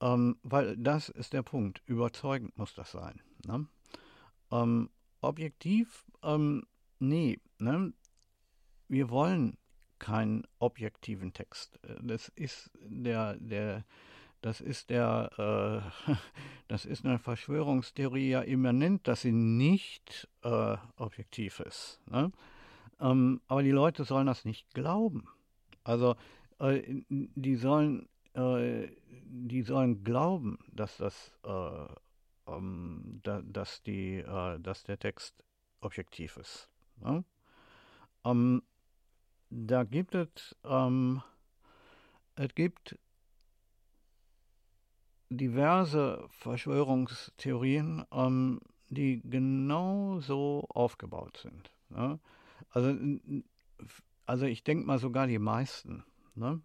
Ähm, 0.00 0.38
weil 0.42 0.76
das 0.76 1.08
ist 1.08 1.32
der 1.32 1.42
Punkt. 1.42 1.82
Überzeugend 1.86 2.56
muss 2.56 2.74
das 2.74 2.92
sein. 2.92 3.20
Ne? 3.46 3.66
Ähm, 4.50 4.90
objektiv, 5.20 6.04
ähm, 6.22 6.64
nee. 6.98 7.40
Ne? 7.58 7.92
Wir 8.88 9.10
wollen 9.10 9.58
keinen 9.98 10.46
objektiven 10.58 11.32
Text. 11.32 11.78
Das 12.00 12.28
ist 12.28 12.70
der, 12.80 13.36
der, 13.36 13.84
das 14.40 14.60
ist 14.60 14.90
der, 14.90 15.84
äh, 16.08 16.12
das 16.68 16.84
ist 16.84 17.04
eine 17.04 17.18
Verschwörungstheorie 17.18 18.30
ja 18.30 18.40
immanent, 18.40 19.08
dass 19.08 19.22
sie 19.22 19.32
nicht 19.32 20.28
äh, 20.42 20.76
objektiv 20.96 21.60
ist. 21.60 22.00
Ne? 22.06 22.30
Ähm, 23.00 23.40
aber 23.48 23.62
die 23.62 23.70
Leute 23.70 24.04
sollen 24.04 24.26
das 24.26 24.44
nicht 24.44 24.72
glauben. 24.74 25.28
Also 25.84 26.16
äh, 26.58 27.02
die 27.08 27.56
sollen, 27.56 28.08
äh, 28.34 28.88
die 29.24 29.62
sollen 29.62 30.04
glauben, 30.04 30.58
dass 30.72 30.96
das, 30.98 31.32
äh, 31.44 31.86
ähm, 32.46 33.20
da, 33.22 33.42
dass 33.42 33.82
die, 33.82 34.16
äh, 34.18 34.58
dass 34.60 34.84
der 34.84 34.98
Text 34.98 35.42
objektiv 35.80 36.36
ist. 36.36 36.68
Ne? 36.96 37.24
Ähm, 38.24 38.62
da 39.50 39.84
gibt 39.84 40.14
es, 40.14 40.56
ähm, 40.64 41.22
es 42.34 42.54
gibt 42.54 42.98
diverse 45.30 46.26
Verschwörungstheorien, 46.30 48.04
ähm, 48.12 48.60
die 48.88 49.20
genau 49.22 50.20
so 50.20 50.66
aufgebaut 50.70 51.38
sind. 51.42 51.70
Ne? 51.90 52.18
Also, 52.70 52.96
also 54.26 54.46
ich 54.46 54.64
denke 54.64 54.86
mal 54.86 54.98
sogar 54.98 55.26
die 55.26 55.38
meisten. 55.38 56.04
Ne? 56.34 56.60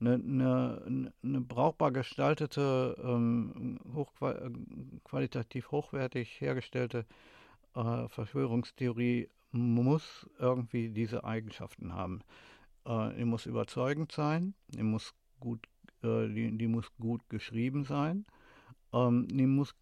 Eine, 0.00 0.14
eine, 0.14 1.12
eine 1.22 1.40
brauchbar 1.40 1.92
gestaltete, 1.92 2.96
ähm, 3.02 3.78
hochqualitativ 3.94 5.70
hochwertig 5.70 6.40
hergestellte 6.40 7.06
äh, 7.74 8.08
Verschwörungstheorie 8.08 9.30
muss 9.52 10.28
irgendwie 10.38 10.90
diese 10.90 11.24
Eigenschaften 11.24 11.94
haben. 11.94 12.22
Äh, 12.84 13.14
die 13.14 13.24
muss 13.24 13.46
überzeugend 13.46 14.12
sein, 14.12 14.54
die 14.68 14.82
muss 14.82 15.14
gut, 15.40 15.66
äh, 16.04 16.28
die, 16.28 16.56
die 16.56 16.68
muss 16.68 16.90
gut 17.00 17.28
geschrieben 17.28 17.84
sein, 17.84 18.26
ähm, 18.92 19.26
die 19.28 19.46
muss 19.46 19.74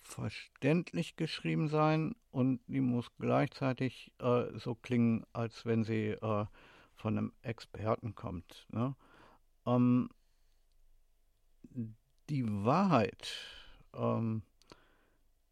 verständlich 0.00 1.16
geschrieben 1.16 1.68
sein 1.68 2.14
und 2.30 2.60
die 2.66 2.80
muss 2.80 3.10
gleichzeitig 3.18 4.12
äh, 4.20 4.46
so 4.58 4.74
klingen, 4.74 5.26
als 5.32 5.66
wenn 5.66 5.84
sie 5.84 6.10
äh, 6.10 6.46
von 6.96 7.18
einem 7.18 7.32
Experten 7.42 8.14
kommt. 8.14 8.66
Ne? 8.70 8.94
Ähm, 9.66 10.10
die 12.30 12.44
Wahrheit 12.64 13.34
ähm, 13.94 14.42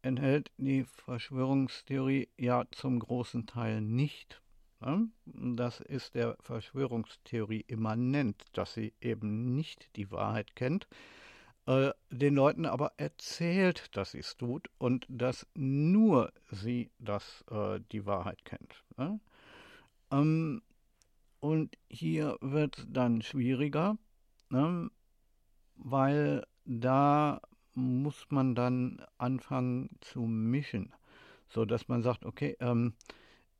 enthält 0.01 0.51
die 0.57 0.85
Verschwörungstheorie 0.85 2.29
ja 2.37 2.65
zum 2.71 2.99
großen 2.99 3.45
Teil 3.45 3.81
nicht. 3.81 4.41
Ne? 4.79 5.09
Das 5.25 5.79
ist 5.79 6.15
der 6.15 6.37
Verschwörungstheorie 6.39 7.65
immanent, 7.67 8.43
dass 8.53 8.73
sie 8.73 8.93
eben 9.01 9.55
nicht 9.55 9.95
die 9.95 10.11
Wahrheit 10.11 10.55
kennt 10.55 10.87
äh, 11.67 11.91
den 12.09 12.35
Leuten 12.35 12.65
aber 12.65 12.93
erzählt, 12.97 13.95
dass 13.95 14.11
sie 14.11 14.19
es 14.19 14.37
tut 14.37 14.69
und 14.77 15.05
dass 15.09 15.45
nur 15.53 16.31
sie 16.49 16.89
das, 16.97 17.43
äh, 17.51 17.81
die 17.91 18.05
Wahrheit 18.05 18.43
kennt. 18.45 18.83
Ne? 18.97 19.19
Ähm, 20.09 20.61
und 21.39 21.77
hier 21.89 22.37
wird 22.41 22.79
es 22.79 22.87
dann 22.89 23.21
schwieriger, 23.21 23.97
ne? 24.49 24.89
weil 25.75 26.47
da 26.65 27.41
muss 27.73 28.25
man 28.29 28.55
dann 28.55 29.05
anfangen 29.17 29.89
zu 30.01 30.21
mischen, 30.21 30.93
so 31.49 31.65
dass 31.65 31.89
man 31.89 32.01
sagt, 32.01 32.25
okay, 32.25 32.55
ähm, 32.59 32.93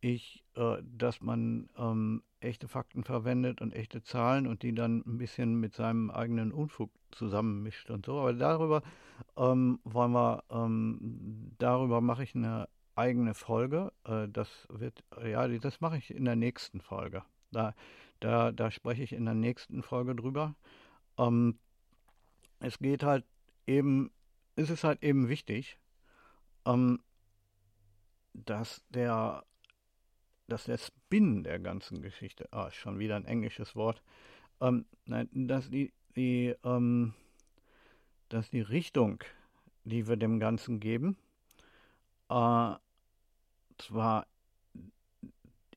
ich, 0.01 0.44
äh, 0.56 0.77
dass 0.84 1.22
man 1.22 1.70
ähm, 1.77 2.24
echte 2.39 2.68
Fakten 2.68 3.04
verwendet 3.04 3.62
und 3.62 3.74
echte 3.74 4.04
Zahlen 4.04 4.48
und 4.48 4.63
die 4.63 4.74
dann 4.74 5.04
ein 5.06 5.18
bisschen 5.18 5.56
mit 5.56 5.74
seinem 5.74 6.12
eigenen 6.12 6.51
Unfug 6.51 6.92
zusammenmischt 7.12 7.89
und 7.89 8.06
so. 8.06 8.20
Aber 8.20 8.34
darüber 8.34 8.84
ähm, 9.36 9.80
wollen 9.84 10.12
wir, 10.12 10.44
ähm, 10.50 11.54
darüber 11.58 12.01
mache 12.01 12.24
ich 12.24 12.36
eine 12.36 12.70
eigene 12.96 13.34
Folge. 13.34 13.92
Äh, 14.04 14.27
das 14.30 14.68
wird, 14.70 15.04
ja, 15.24 15.48
das 15.48 15.82
mache 15.82 15.98
ich 15.98 16.13
in 16.13 16.25
der 16.25 16.36
nächsten 16.36 16.82
Folge. 16.82 17.24
Da, 17.51 17.74
da, 18.20 18.51
da 18.51 18.72
spreche 18.72 19.04
ich 19.04 19.13
in 19.13 19.25
der 19.25 19.36
nächsten 19.36 19.84
Folge 19.84 20.16
drüber. 20.16 20.56
Ähm, 21.18 21.60
es 22.60 22.80
geht 22.80 23.04
halt 23.04 23.25
eben, 23.66 24.12
es 24.56 24.70
ist 24.70 24.84
halt 24.84 25.04
eben 25.04 25.30
wichtig, 25.30 25.80
ähm, 26.66 27.00
dass 28.34 28.84
der, 28.89 29.44
dass 30.48 30.66
der 30.66 30.77
Spin 30.77 31.44
der 31.44 31.60
ganzen 31.60 32.01
Geschichte, 32.01 32.48
ah, 32.51 32.72
schon 32.72 33.00
wieder 33.00 33.16
ein 33.16 33.25
englisches 33.25 33.75
Wort, 33.75 34.01
ähm, 34.62 34.86
nein, 35.06 35.30
dass 35.34 35.70
die, 35.70 35.94
die, 36.16 36.56
ähm, 36.63 37.13
dass 38.30 38.50
die 38.50 38.62
Richtung, 38.62 39.24
die 39.84 40.08
wir 40.08 40.18
dem 40.18 40.39
Ganzen 40.39 40.80
geben, 40.80 41.18
äh, 42.30 42.75
zwar 43.77 44.27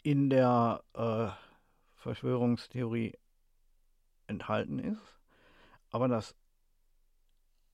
in 0.03 0.31
der 0.31 0.83
äh, 0.95 1.29
Verschwörungstheorie 1.97 3.15
enthalten 4.27 4.79
ist, 4.79 5.19
aber 5.91 6.09
dass 6.09 6.35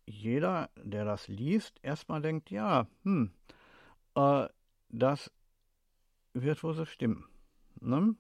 jeder, 0.07 0.71
der 0.77 1.05
das 1.05 1.29
liest, 1.29 1.79
erstmal 1.83 2.23
denkt, 2.23 2.51
ja, 2.51 2.87
hm, 3.03 3.33
äh, 4.15 4.49
das 4.89 5.31
so 6.41 6.85
stimmen. 6.85 7.25
Ne? 7.81 8.15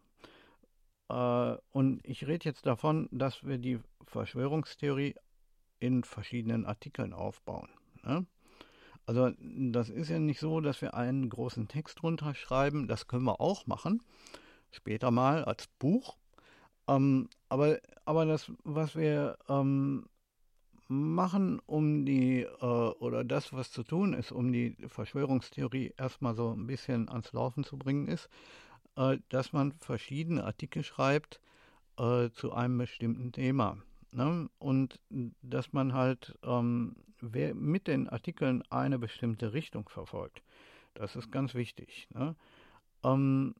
Äh, 1.08 1.56
und 1.72 2.00
ich 2.04 2.26
rede 2.26 2.44
jetzt 2.44 2.66
davon, 2.66 3.08
dass 3.10 3.44
wir 3.44 3.58
die 3.58 3.80
Verschwörungstheorie 4.04 5.14
in 5.78 6.04
verschiedenen 6.04 6.66
Artikeln 6.66 7.12
aufbauen. 7.12 7.68
Ne? 8.02 8.26
Also 9.06 9.30
das 9.40 9.88
ist 9.88 10.10
ja 10.10 10.18
nicht 10.18 10.40
so, 10.40 10.60
dass 10.60 10.82
wir 10.82 10.94
einen 10.94 11.28
großen 11.28 11.68
Text 11.68 12.02
runterschreiben, 12.02 12.88
das 12.88 13.06
können 13.06 13.24
wir 13.24 13.40
auch 13.40 13.66
machen, 13.66 14.02
später 14.72 15.10
mal 15.10 15.44
als 15.44 15.68
Buch. 15.78 16.16
Ähm, 16.88 17.28
aber, 17.48 17.78
aber 18.04 18.26
das, 18.26 18.50
was 18.64 18.96
wir 18.96 19.38
ähm, 19.48 20.06
machen, 20.88 21.60
um 21.66 22.04
die, 22.04 22.42
äh, 22.42 22.64
oder 22.64 23.24
das, 23.24 23.52
was 23.52 23.70
zu 23.72 23.82
tun 23.82 24.12
ist, 24.12 24.32
um 24.32 24.52
die 24.52 24.76
Verschwörungstheorie 24.86 25.94
erstmal 25.96 26.34
so 26.34 26.52
ein 26.52 26.66
bisschen 26.66 27.08
ans 27.08 27.32
Laufen 27.32 27.64
zu 27.64 27.76
bringen, 27.76 28.08
ist, 28.08 28.28
äh, 28.96 29.18
dass 29.28 29.52
man 29.52 29.72
verschiedene 29.72 30.44
Artikel 30.44 30.84
schreibt 30.84 31.40
äh, 31.98 32.30
zu 32.30 32.52
einem 32.52 32.78
bestimmten 32.78 33.32
Thema. 33.32 33.78
Ne? 34.12 34.48
Und 34.58 35.00
dass 35.42 35.72
man 35.72 35.92
halt 35.92 36.38
ähm, 36.42 36.96
mit 37.20 37.88
den 37.88 38.08
Artikeln 38.08 38.62
eine 38.70 38.98
bestimmte 38.98 39.52
Richtung 39.52 39.88
verfolgt. 39.88 40.42
Das 40.94 41.16
ist 41.16 41.30
ganz 41.30 41.54
wichtig. 41.54 42.08
Ne? 42.14 42.36
Ähm, 43.02 43.54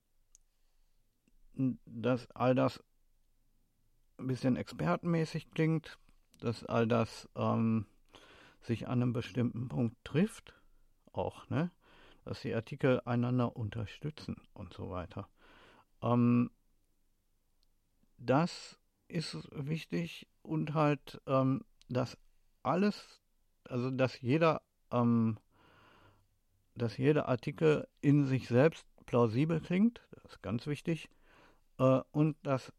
dass 1.87 2.31
all 2.33 2.55
das 2.55 2.83
ein 4.19 4.27
bisschen 4.27 4.57
expertenmäßig 4.57 5.51
klingt, 5.51 5.99
dass 6.41 6.65
all 6.65 6.87
das 6.87 7.29
ähm, 7.37 7.87
sich 8.61 8.89
an 8.89 9.03
einem 9.03 9.13
bestimmten 9.13 9.69
Punkt 9.69 9.97
trifft, 10.05 10.55
auch, 11.13 11.49
ne? 11.49 11.71
dass 12.25 12.43
die 12.43 12.55
Artikel 12.55 13.01
einander 13.05 13.57
unterstützen 13.57 14.37
und 14.53 14.75
so 14.75 14.91
weiter. 14.91 15.29
Ähm, 16.03 16.51
das 18.19 18.79
ist 19.09 19.49
wichtig 19.53 20.27
und 20.43 20.75
halt, 20.75 21.21
ähm, 21.27 21.65
dass 21.89 22.19
alles, 22.63 23.23
also 23.65 23.91
dass 23.91 24.21
jeder, 24.21 24.63
ähm, 24.91 25.39
dass 26.75 26.97
jeder 26.97 27.29
Artikel 27.29 27.87
in 28.01 28.27
sich 28.27 28.49
selbst 28.49 28.85
plausibel 29.07 29.61
klingt, 29.61 30.01
das 30.11 30.33
ist 30.33 30.43
ganz 30.43 30.67
wichtig, 30.67 31.09
äh, 31.79 32.01
und 32.11 32.37
dass 32.43 32.73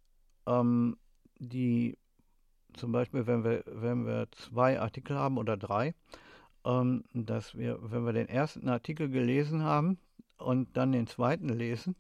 ähm, 0.45 0.97
die 1.39 1.97
zum 2.77 2.91
Beispiel, 2.91 3.27
wenn 3.27 3.43
wir, 3.43 3.63
wenn 3.65 4.05
wir 4.05 4.27
zwei 4.31 4.79
Artikel 4.79 5.17
haben 5.17 5.37
oder 5.37 5.57
drei, 5.57 5.93
ähm, 6.65 7.03
dass 7.13 7.57
wir, 7.57 7.79
wenn 7.81 8.05
wir 8.05 8.13
den 8.13 8.29
ersten 8.29 8.69
Artikel 8.69 9.09
gelesen 9.09 9.63
haben 9.63 9.97
und 10.37 10.75
dann 10.77 10.91
den 10.91 11.07
zweiten 11.07 11.49
lesen, 11.49 11.95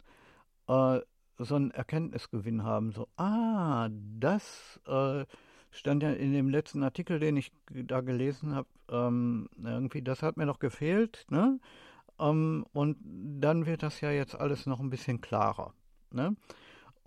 äh, 0.67 0.99
so 1.37 1.55
einen 1.55 1.71
Erkenntnisgewinn 1.71 2.63
haben. 2.63 2.91
So, 2.91 3.07
ah, 3.17 3.89
das 3.91 4.79
äh, 4.87 5.25
stand 5.71 6.03
ja 6.03 6.11
in 6.11 6.33
dem 6.33 6.49
letzten 6.49 6.83
Artikel, 6.83 7.19
den 7.19 7.37
ich 7.37 7.51
da 7.71 8.01
gelesen 8.01 8.55
habe, 8.55 8.67
ähm, 8.89 9.49
irgendwie, 9.63 10.01
das 10.01 10.23
hat 10.23 10.37
mir 10.37 10.45
noch 10.45 10.59
gefehlt, 10.59 11.25
ne? 11.29 11.59
Ähm, 12.19 12.65
und 12.73 12.97
dann 13.39 13.65
wird 13.65 13.83
das 13.83 14.01
ja 14.01 14.11
jetzt 14.11 14.35
alles 14.35 14.65
noch 14.65 14.79
ein 14.79 14.89
bisschen 14.89 15.21
klarer, 15.21 15.73
ne? 16.11 16.35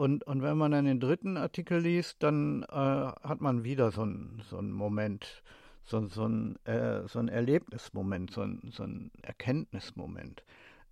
Und, 0.00 0.24
und 0.26 0.40
wenn 0.40 0.56
man 0.56 0.72
dann 0.72 0.86
den 0.86 0.98
dritten 0.98 1.36
Artikel 1.36 1.82
liest, 1.82 2.22
dann 2.22 2.62
äh, 2.62 2.66
hat 2.72 3.42
man 3.42 3.64
wieder 3.64 3.90
so 3.90 4.00
einen 4.00 4.40
so 4.48 4.62
Moment, 4.62 5.42
so, 5.84 6.06
so, 6.06 6.24
ein, 6.26 6.56
äh, 6.64 7.06
so 7.06 7.20
Erlebnismoment, 7.20 8.30
so 8.30 8.40
ein, 8.40 8.62
so 8.72 8.86
Erkenntnismoment 9.20 10.42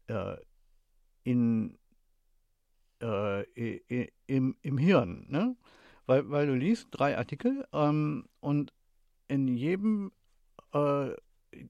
äh, 0.09 0.37
in, 1.25 1.79
äh, 3.01 3.44
im, 4.27 4.57
im 4.61 4.77
Hirn. 4.77 5.25
Ne? 5.31 5.57
Weil, 6.05 6.29
weil 6.29 6.47
du 6.47 6.55
liest 6.55 6.88
drei 6.90 7.16
Artikel 7.16 7.66
ähm, 7.73 8.27
und 8.40 8.75
in 9.27 9.49
jedem, 9.49 10.12
äh, 10.75 11.12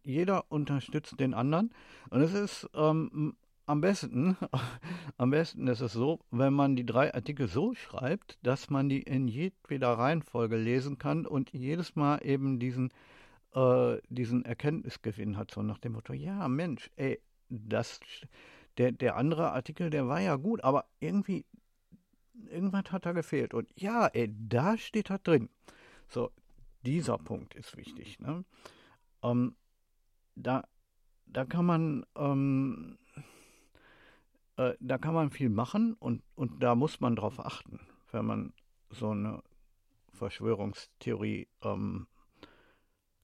jeder 0.03 0.51
unterstützt 0.51 1.21
den 1.21 1.35
anderen. 1.35 1.73
Und 2.11 2.21
es 2.21 2.35
ist 2.35 2.69
ähm, 2.75 3.37
am 3.69 3.81
besten, 3.81 4.37
am 5.19 5.31
besten 5.31 5.69
ist 5.69 5.81
es 5.81 5.93
so, 5.93 6.21
wenn 6.31 6.55
man 6.55 6.75
die 6.75 6.87
drei 6.87 7.13
Artikel 7.15 7.49
so 7.49 7.75
schreibt, 7.75 8.39
dass 8.43 8.71
man 8.71 8.89
die 8.89 9.03
in 9.03 9.29
jedweder 9.29 9.93
Reihenfolge 9.93 10.57
lesen 10.57 10.99
kann 10.99 11.27
und 11.27 11.53
jedes 11.53 11.95
Mal 11.95 12.19
eben 12.25 12.59
diesen, 12.59 12.93
äh, 13.55 13.99
diesen 14.09 14.45
Erkenntnisgewinn 14.45 15.37
hat, 15.37 15.51
so 15.51 15.63
nach 15.63 15.79
dem 15.79 15.93
Motto, 15.93 16.15
ja 16.15 16.49
Mensch, 16.49 16.91
ey, 16.97 17.21
das, 17.51 18.01
der, 18.79 18.93
der 18.93 19.17
andere 19.17 19.53
Artikel, 19.53 19.91
der 19.91 20.09
war 20.09 20.21
ja 20.21 20.37
gut, 20.37 20.65
aber 20.65 20.87
irgendwie, 21.01 21.45
irgendwas 22.51 22.91
hat 22.91 23.05
da 23.05 23.13
gefehlt. 23.13 23.53
Und 23.53 23.69
ja, 23.77 24.07
ey, 24.07 24.35
da 24.49 24.79
steht 24.79 25.11
das 25.11 25.23
drin. 25.23 25.51
So, 26.09 26.31
dieser 26.87 27.19
Punkt 27.19 27.55
ist 27.55 27.77
wichtig. 27.77 28.19
Ne? 28.19 28.45
Ähm, 29.23 29.57
da, 30.37 30.67
da 31.27 31.45
kann 31.45 31.67
man 31.67 32.07
ähm, 32.17 32.99
äh, 34.59 34.75
da 34.81 34.99
kann 34.99 35.15
man 35.15 35.31
viel 35.31 35.49
machen 35.49 35.95
und, 35.95 36.23
und 36.35 36.63
da 36.63 36.75
muss 36.75 37.01
man 37.01 37.17
drauf 37.17 37.41
achten, 37.41 37.81
wenn 38.11 38.27
man 38.27 38.53
so 38.91 39.11
eine 39.11 39.43
Verschwörungstheorie 40.13 41.49
ähm, 41.63 42.09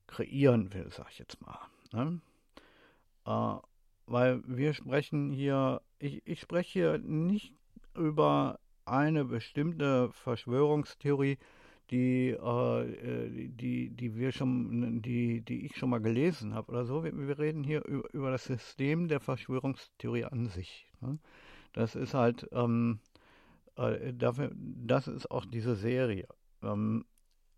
kreieren 0.07 0.73
will, 0.73 0.91
sag 0.91 1.11
ich 1.11 1.19
jetzt 1.19 1.41
mal. 1.43 1.59
Ne? 1.93 2.21
Äh, 3.27 3.57
weil 4.07 4.43
wir 4.47 4.75
sprechen 4.75 5.33
hier, 5.33 5.83
ich, 5.99 6.27
ich 6.27 6.41
spreche 6.41 6.71
hier 6.71 6.99
nicht 6.99 7.55
über 7.95 8.61
eine 8.85 9.25
bestimmte 9.25 10.13
Verschwörungstheorie, 10.13 11.39
die, 11.91 12.31
äh, 12.31 13.49
die, 13.49 13.91
die 13.91 14.17
wir 14.17 14.33
schon, 14.33 15.03
die, 15.03 15.43
die 15.43 15.67
ich 15.67 15.77
schon 15.77 15.91
mal 15.91 16.01
gelesen 16.01 16.55
habe 16.55 16.71
oder 16.71 16.85
so. 16.85 17.05
Wir, 17.05 17.17
wir 17.17 17.39
reden 17.39 17.63
hier 17.63 17.85
über, 17.85 18.13
über, 18.13 18.31
das 18.31 18.45
System 18.45 19.09
der 19.09 19.21
Verschwörungstheorie 19.21 20.25
an 20.25 20.47
sich. 20.47 20.87
Ne? 21.01 21.19
Das 21.73 21.95
ist 21.95 22.15
halt, 22.15 22.49
ähm, 22.53 23.01
äh, 23.77 24.13
dafür, 24.15 24.51
das 24.55 25.09
ist 25.09 25.31
auch 25.31 25.45
diese 25.45 25.75
Serie. 25.75 26.27
Ähm, 26.63 27.05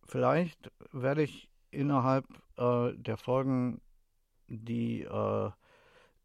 vielleicht 0.05 0.71
werde 0.93 1.23
ich 1.23 1.49
innerhalb 1.71 2.27
äh, 2.57 2.93
der 2.95 3.17
Folgen, 3.17 3.81
die, 4.49 5.03
äh, 5.03 5.51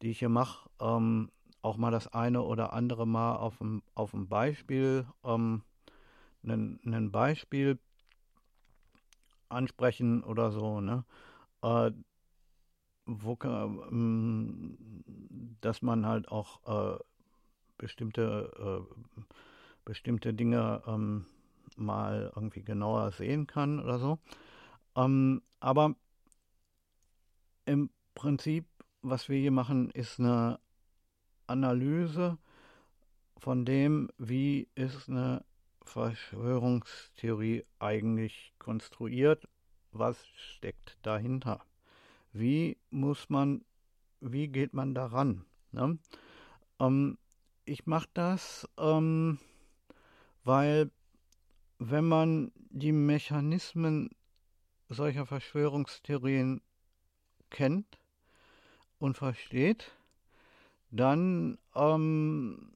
die 0.01 0.09
ich 0.09 0.19
hier 0.19 0.29
mache, 0.29 0.69
ähm, 0.79 1.29
auch 1.61 1.77
mal 1.77 1.91
das 1.91 2.07
eine 2.07 2.41
oder 2.41 2.73
andere 2.73 3.05
Mal 3.05 3.35
auf 3.35 3.59
dem, 3.59 3.83
auf 3.93 4.11
dem 4.11 4.27
Beispiel, 4.27 5.05
ähm, 5.23 5.61
ein 6.43 7.11
Beispiel 7.11 7.77
ansprechen 9.51 10.23
oder 10.23 10.51
so, 10.51 10.81
ne? 10.81 11.05
Äh, 11.61 11.91
wo, 13.05 13.37
ähm, 13.43 14.77
dass 15.61 15.81
man 15.81 16.05
halt 16.05 16.29
auch 16.29 16.95
äh, 16.95 16.99
bestimmte, 17.77 18.85
äh, 18.87 19.25
bestimmte 19.85 20.33
Dinge 20.33 20.81
ähm, 20.87 21.25
mal 21.75 22.31
irgendwie 22.35 22.63
genauer 22.63 23.11
sehen 23.11 23.47
kann 23.47 23.79
oder 23.79 23.99
so. 23.99 24.19
Ähm, 24.95 25.41
aber 25.59 25.95
im 27.65 27.89
Prinzip, 28.15 28.65
was 29.01 29.29
wir 29.29 29.39
hier 29.39 29.51
machen, 29.51 29.89
ist 29.91 30.19
eine 30.19 30.59
Analyse 31.47 32.37
von 33.37 33.65
dem, 33.65 34.09
wie 34.17 34.67
ist 34.75 35.09
eine 35.09 35.43
Verschwörungstheorie 35.83 37.65
eigentlich 37.79 38.53
konstruiert? 38.59 39.47
Was 39.91 40.25
steckt 40.35 40.97
dahinter? 41.01 41.65
wie 42.33 42.77
muss 42.89 43.29
man, 43.29 43.63
wie 44.19 44.47
geht 44.47 44.73
man 44.73 44.93
daran? 44.93 45.45
Ne? 45.71 45.97
Ähm, 46.79 47.17
ich 47.65 47.85
mache 47.85 48.09
das, 48.13 48.67
ähm, 48.77 49.39
weil 50.43 50.91
wenn 51.79 52.05
man 52.05 52.51
die 52.69 52.91
Mechanismen 52.91 54.09
solcher 54.89 55.25
Verschwörungstheorien 55.25 56.61
kennt 57.49 57.99
und 58.99 59.17
versteht, 59.17 59.91
dann 60.89 61.57
ähm, 61.75 62.73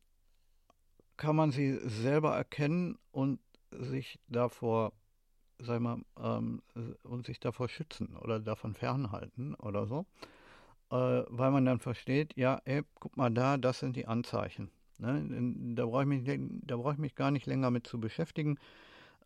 kann 1.17 1.35
man 1.35 1.51
sie 1.51 1.79
selber 1.87 2.35
erkennen 2.35 2.97
und 3.11 3.39
sich 3.71 4.19
davor, 4.27 4.93
sag 5.59 5.81
mal, 5.81 6.01
ähm, 6.19 6.61
und 7.03 7.25
sich 7.25 7.39
davor 7.39 7.69
schützen 7.69 8.15
oder 8.17 8.39
davon 8.39 8.73
fernhalten 8.73 9.55
oder 9.55 9.87
so, 9.87 10.05
äh, 10.91 11.23
weil 11.27 11.51
man 11.51 11.65
dann 11.65 11.79
versteht, 11.79 12.35
ja, 12.35 12.61
ey, 12.65 12.83
guck 12.99 13.15
mal 13.17 13.29
da, 13.29 13.57
das 13.57 13.79
sind 13.79 13.95
die 13.95 14.07
Anzeichen. 14.07 14.71
Ne? 14.97 15.73
Da 15.75 15.85
brauche 15.85 16.03
ich, 16.03 16.07
mich, 16.07 16.39
brauch 16.65 16.93
ich 16.93 16.99
mich 16.99 17.15
gar 17.15 17.31
nicht 17.31 17.45
länger 17.45 17.71
mit 17.71 17.87
zu 17.87 17.99
beschäftigen. 17.99 18.57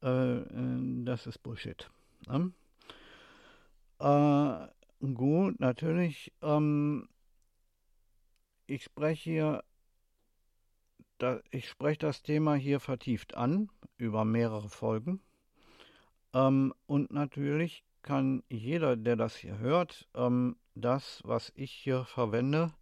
Äh, 0.02 0.38
äh 0.38 1.04
das 1.04 1.28
ist 1.28 1.44
Bullshit. 1.44 1.90
Ne? 2.28 2.52
Äh, 4.00 5.06
gut, 5.14 5.60
natürlich. 5.60 6.32
Ähm, 6.42 7.08
ich 8.66 8.84
spreche 8.84 9.30
hier, 9.30 9.64
da, 11.20 11.42
ich 11.52 11.70
spreche 11.70 12.00
das 12.00 12.24
Thema 12.24 12.56
hier 12.56 12.80
vertieft 12.80 13.36
an 13.36 13.70
über 13.98 14.26
mehrere 14.26 14.70
Folgen. 14.70 15.22
Ähm, 16.34 16.74
und 16.88 17.12
natürlich 17.12 17.84
kann 18.02 18.44
jeder, 18.50 18.96
der 18.96 19.16
das 19.16 19.36
hier 19.36 19.60
hört, 19.60 20.08
ähm, 20.16 20.56
das, 20.76 21.22
was 21.26 21.52
ich 21.56 21.72
hier 21.72 22.06
verwende 22.06 22.74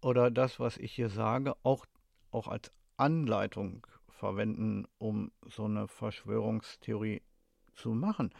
oder 0.00 0.30
das, 0.30 0.60
was 0.60 0.76
ich 0.76 0.92
hier 0.92 1.10
sage, 1.10 1.54
auch, 1.62 1.84
auch 2.30 2.46
als 2.48 2.72
Anleitung 2.96 3.86
verwenden, 4.08 4.86
um 4.98 5.32
so 5.46 5.64
eine 5.64 5.88
Verschwörungstheorie 5.88 7.22
zu 7.74 7.90
machen. 7.90 8.30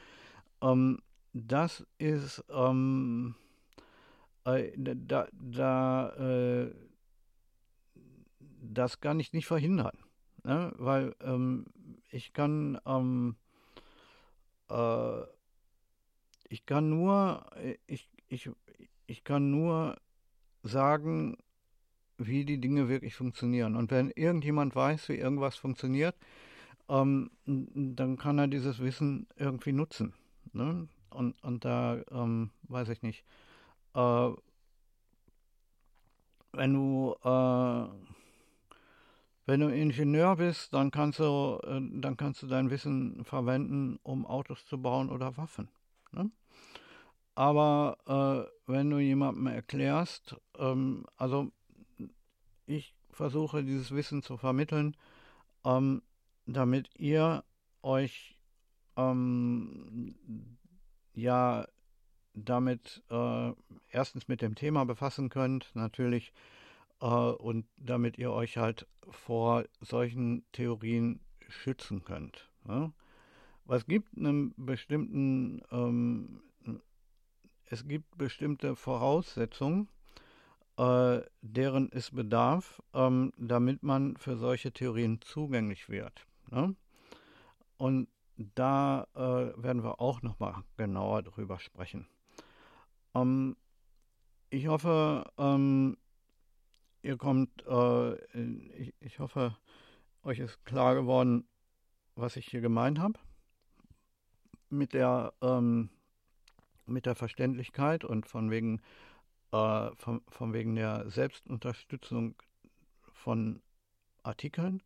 Ähm, 0.63 1.01
das 1.33 1.87
ist, 1.99 2.45
ähm, 2.51 3.35
äh, 4.45 4.71
da, 4.77 5.27
da 5.33 6.11
äh, 6.11 6.75
das 8.73 9.01
kann 9.01 9.21
ich 9.21 9.33
nicht 9.33 9.47
verhindern, 9.47 9.97
ne? 10.45 10.73
weil 10.77 11.15
ähm, 11.21 11.67
ich 12.11 12.33
kann, 12.33 12.79
ähm, 12.87 13.37
äh, 14.71 15.23
ich 16.49 16.67
kann 16.67 16.89
nur, 16.89 17.47
ich, 17.87 18.09
ich, 18.29 18.51
ich 19.07 19.25
kann 19.25 19.51
nur 19.51 19.97
sagen, 20.63 21.37
wie 22.19 22.45
die 22.45 22.61
Dinge 22.61 22.89
wirklich 22.89 23.15
funktionieren. 23.15 23.77
Und 23.77 23.91
wenn 23.91 24.11
irgendjemand 24.11 24.75
weiß, 24.77 25.09
wie 25.09 25.15
irgendwas 25.15 25.57
funktioniert, 25.57 26.17
ähm, 26.89 27.31
dann 27.47 28.19
kann 28.19 28.39
er 28.39 28.49
dieses 28.49 28.81
Wissen 28.81 29.27
irgendwie 29.37 29.73
nutzen. 29.73 30.13
Ne? 30.53 30.89
Und, 31.11 31.43
und 31.43 31.65
da 31.65 32.03
ähm, 32.11 32.51
weiß 32.65 32.89
ich 32.91 33.03
nicht. 33.03 33.25
Äh, 33.95 34.31
wenn 36.53 36.75
du 36.75 37.15
äh, 37.25 38.10
wenn 39.51 39.61
du 39.61 39.69
Ingenieur 39.69 40.37
bist, 40.37 40.73
dann 40.73 40.93
kannst 40.93 41.19
du, 41.19 41.59
äh, 41.65 41.81
dann 42.01 42.17
kannst 42.17 42.41
du 42.41 42.47
dein 42.47 42.71
Wissen 42.71 43.25
verwenden, 43.25 43.99
um 44.05 44.25
Autos 44.25 44.65
zu 44.65 44.81
bauen 44.81 45.11
oder 45.11 45.37
Waffen. 45.37 45.69
Ne? 46.13 46.31
Aber 47.35 47.99
äh, 48.07 48.71
wenn 48.71 48.91
du 48.91 49.01
jemandem 49.01 49.49
erklärst, 49.49 50.37
ähm, 50.57 51.05
also 51.17 51.51
ich 52.67 52.95
versuche 53.11 53.65
dieses 53.65 53.91
Wissen 53.91 54.23
zu 54.23 54.37
vermitteln, 54.37 54.97
ähm, 55.65 56.03
damit 56.47 56.89
ihr 56.97 57.43
euch 57.83 58.39
ähm, 58.97 60.15
ja 61.13 61.67
damit 62.35 63.03
äh, 63.11 63.53
erstens 63.91 64.29
mit 64.29 64.43
dem 64.43 64.55
Thema 64.55 64.85
befassen 64.85 65.29
könnt, 65.29 65.73
natürlich 65.75 66.33
äh, 67.01 67.07
und 67.07 67.67
damit 67.77 68.19
ihr 68.19 68.33
euch 68.33 68.57
halt 68.57 68.87
vor 69.09 69.65
solchen 69.81 70.45
Theorien 70.53 71.21
schützen 71.49 72.05
könnt. 72.05 72.49
Ja? 72.67 72.93
Was 73.65 73.87
gibt 73.87 74.17
einen 74.17 74.55
bestimmten, 74.57 75.63
ähm, 75.71 76.43
es 77.67 77.87
gibt 77.87 78.19
bestimmte 78.19 78.75
Voraussetzungen, 78.75 79.89
äh, 80.77 81.21
deren 81.41 81.91
es 81.93 82.11
bedarf, 82.11 82.83
ähm, 82.95 83.33
damit 83.37 83.83
man 83.83 84.17
für 84.17 84.37
solche 84.37 84.73
Theorien 84.73 85.21
zugänglich 85.21 85.89
wird. 85.89 86.27
Ne? 86.51 86.75
Und 87.77 88.09
da 88.37 89.07
äh, 89.15 89.63
werden 89.63 89.85
wir 89.85 90.01
auch 90.01 90.23
nochmal 90.23 90.55
genauer 90.77 91.23
drüber 91.23 91.61
sprechen. 91.61 92.09
Ähm, 93.15 93.57
ich 94.49 94.67
hoffe, 94.67 95.31
ähm, 95.39 95.97
ihr 97.03 97.17
kommt, 97.17 97.65
äh, 97.67 98.15
ich, 98.79 98.95
ich, 99.01 99.19
hoffe, 99.19 99.57
euch 100.23 100.39
ist 100.39 100.65
klar 100.65 100.95
geworden, 100.95 101.47
was 102.15 102.37
ich 102.37 102.47
hier 102.47 102.61
gemeint 102.61 102.99
habe. 102.99 103.19
Mit 104.69 104.95
der, 104.95 105.33
ähm, 105.43 105.91
mit 106.87 107.07
der 107.07 107.15
Verständlichkeit 107.15 108.05
und 108.05 108.27
von 108.27 108.51
wegen, 108.51 108.81
äh, 109.53 109.91
von, 109.97 110.23
von 110.29 110.53
wegen 110.53 110.77
der 110.77 111.09
Selbstunterstützung 111.11 112.35
von 113.13 113.63
Artikeln. 114.23 114.83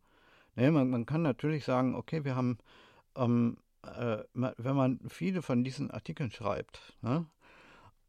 Nee, 0.55 0.71
man, 0.71 0.89
man 0.89 1.05
kann 1.05 1.21
natürlich 1.21 1.65
sagen, 1.65 1.95
okay, 1.95 2.23
wir 2.23 2.35
haben, 2.35 2.57
ähm, 3.15 3.57
äh, 3.83 4.23
wenn 4.33 4.75
man 4.75 4.99
viele 5.09 5.41
von 5.41 5.63
diesen 5.63 5.91
Artikeln 5.91 6.31
schreibt, 6.31 6.97
ne, 7.01 7.25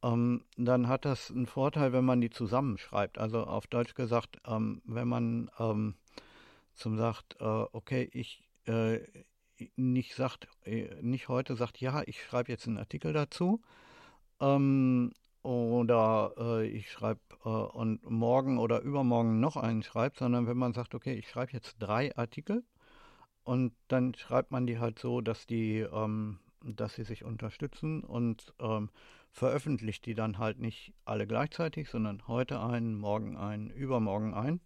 ähm, 0.06 0.42
dann 0.56 0.88
hat 0.88 1.04
das 1.04 1.30
einen 1.30 1.46
Vorteil, 1.46 1.92
wenn 1.92 2.04
man 2.04 2.20
die 2.20 2.30
zusammenschreibt. 2.30 3.18
Also 3.18 3.44
auf 3.44 3.66
Deutsch 3.66 3.94
gesagt, 3.94 4.38
ähm, 4.46 4.82
wenn 4.84 5.08
man 5.08 5.50
ähm, 5.58 5.94
zum 6.74 6.96
sagt, 6.96 7.36
äh, 7.40 7.44
okay, 7.44 8.08
ich 8.12 8.44
äh, 8.66 9.00
nicht 9.76 10.14
sagt, 10.14 10.48
äh, 10.64 10.94
nicht 11.02 11.28
heute 11.28 11.56
sagt, 11.56 11.80
ja, 11.80 12.02
ich 12.06 12.22
schreibe 12.22 12.52
jetzt 12.52 12.66
einen 12.66 12.78
Artikel 12.78 13.12
dazu. 13.12 13.62
Ähm, 14.40 15.12
oder 15.42 16.32
äh, 16.38 16.66
ich 16.66 16.90
schreibe 16.90 17.20
äh, 17.44 17.48
und 17.48 18.08
morgen 18.08 18.58
oder 18.58 18.80
übermorgen 18.82 19.40
noch 19.40 19.56
einen 19.56 19.82
schreibt, 19.82 20.18
sondern 20.18 20.46
wenn 20.46 20.56
man 20.56 20.74
sagt, 20.74 20.94
okay, 20.94 21.14
ich 21.14 21.28
schreibe 21.28 21.52
jetzt 21.52 21.76
drei 21.78 22.16
Artikel 22.16 22.64
und 23.44 23.72
dann 23.88 24.14
schreibt 24.14 24.50
man 24.50 24.66
die 24.66 24.78
halt 24.78 24.98
so, 24.98 25.20
dass 25.20 25.46
die, 25.46 25.78
ähm, 25.80 26.40
dass 26.62 26.94
sie 26.96 27.04
sich 27.04 27.24
unterstützen 27.24 28.02
und 28.02 28.52
ähm, 28.60 28.90
veröffentlicht 29.36 30.06
die 30.06 30.14
dann 30.14 30.38
halt 30.38 30.58
nicht 30.58 30.94
alle 31.04 31.26
gleichzeitig, 31.26 31.90
sondern 31.90 32.26
heute 32.26 32.58
einen, 32.60 32.94
morgen 32.96 33.36
einen, 33.36 33.68
übermorgen 33.68 34.32
einen. 34.32 34.60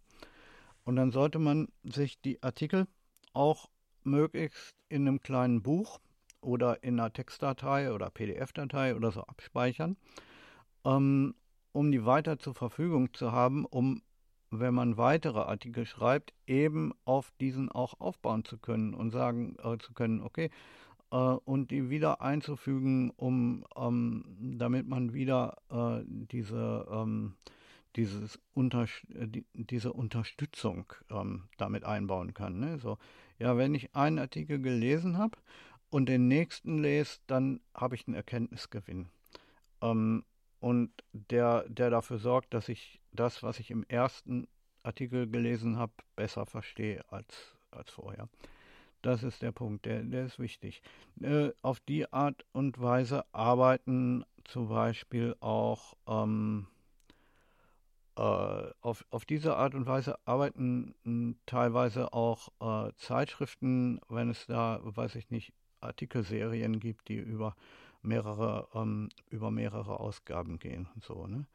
Und 0.85 0.95
dann 0.95 1.11
sollte 1.11 1.39
man 1.39 1.67
sich 1.83 2.21
die 2.21 2.41
Artikel 2.41 2.87
auch 3.33 3.69
möglichst 4.03 4.73
in 4.87 5.07
einem 5.07 5.21
kleinen 5.21 5.61
Buch 5.61 5.99
oder 6.39 6.83
in 6.83 6.99
einer 6.99 7.11
Textdatei 7.11 7.91
oder 7.91 8.09
PDF-Datei 8.09 8.95
oder 8.95 9.11
so 9.11 9.21
abspeichern, 9.23 9.97
ähm, 10.85 11.35
um 11.73 11.91
die 11.91 12.05
weiter 12.05 12.39
zur 12.39 12.55
Verfügung 12.55 13.13
zu 13.13 13.33
haben, 13.33 13.65
um, 13.65 14.01
wenn 14.51 14.73
man 14.73 14.95
weitere 14.95 15.39
Artikel 15.39 15.85
schreibt, 15.85 16.33
eben 16.47 16.93
auf 17.03 17.31
diesen 17.41 17.69
auch 17.69 17.99
aufbauen 17.99 18.45
zu 18.45 18.57
können 18.57 18.93
und 18.93 19.11
sagen 19.11 19.57
äh, 19.61 19.77
zu 19.79 19.93
können, 19.93 20.21
okay, 20.21 20.49
äh, 21.11 21.15
und 21.15 21.71
die 21.71 21.89
wieder 21.89 22.21
einzufügen, 22.21 23.11
um 23.11 23.65
ähm, 23.75 24.25
damit 24.39 24.87
man 24.87 25.13
wieder 25.13 25.57
äh, 25.69 26.03
diese, 26.05 26.87
ähm, 26.91 27.35
dieses 27.95 28.39
Unter 28.53 28.85
die, 29.09 29.45
diese 29.53 29.93
Unterstützung 29.93 30.91
ähm, 31.09 31.49
damit 31.57 31.83
einbauen 31.83 32.33
kann. 32.33 32.59
Ne? 32.59 32.79
So, 32.79 32.97
ja, 33.37 33.57
wenn 33.57 33.75
ich 33.75 33.95
einen 33.95 34.19
Artikel 34.19 34.61
gelesen 34.61 35.17
habe 35.17 35.37
und 35.89 36.07
den 36.07 36.27
nächsten 36.27 36.79
lese, 36.79 37.19
dann 37.27 37.59
habe 37.75 37.95
ich 37.95 38.07
einen 38.07 38.15
Erkenntnisgewinn. 38.15 39.09
Ähm, 39.81 40.23
und 40.59 40.91
der, 41.11 41.67
der 41.69 41.89
dafür 41.89 42.19
sorgt, 42.19 42.53
dass 42.53 42.69
ich 42.69 43.01
das, 43.11 43.41
was 43.41 43.59
ich 43.59 43.71
im 43.71 43.83
ersten 43.87 44.47
Artikel 44.83 45.27
gelesen 45.27 45.77
habe, 45.77 45.93
besser 46.15 46.45
verstehe 46.45 47.03
als, 47.11 47.57
als 47.71 47.89
vorher. 47.89 48.29
Das 49.01 49.23
ist 49.23 49.41
der 49.41 49.51
Punkt, 49.51 49.85
der, 49.85 50.03
der 50.03 50.25
ist 50.25 50.39
wichtig. 50.39 50.81
Äh, 51.21 51.51
auf 51.61 51.79
die 51.79 52.11
Art 52.13 52.45
und 52.51 52.79
Weise 52.81 53.25
arbeiten 53.31 54.23
zum 54.43 54.69
Beispiel 54.69 55.35
auch, 55.39 55.95
ähm, 56.07 56.67
äh, 58.15 58.21
auf, 58.81 59.05
auf 59.09 59.25
diese 59.25 59.55
Art 59.55 59.73
und 59.73 59.85
Weise 59.87 60.19
arbeiten 60.25 60.93
hm, 61.03 61.35
teilweise 61.45 62.13
auch 62.13 62.49
äh, 62.59 62.91
Zeitschriften, 62.97 63.99
wenn 64.09 64.29
es 64.29 64.45
da, 64.45 64.79
weiß 64.83 65.15
ich 65.15 65.29
nicht, 65.31 65.53
Artikelserien 65.79 66.79
gibt, 66.79 67.07
die 67.07 67.17
über 67.17 67.55
mehrere, 68.03 68.67
ähm, 68.73 69.09
über 69.29 69.51
mehrere 69.51 69.99
Ausgaben 69.99 70.59
gehen 70.59 70.87
und 70.95 71.03
so. 71.03 71.27
Ne? 71.27 71.45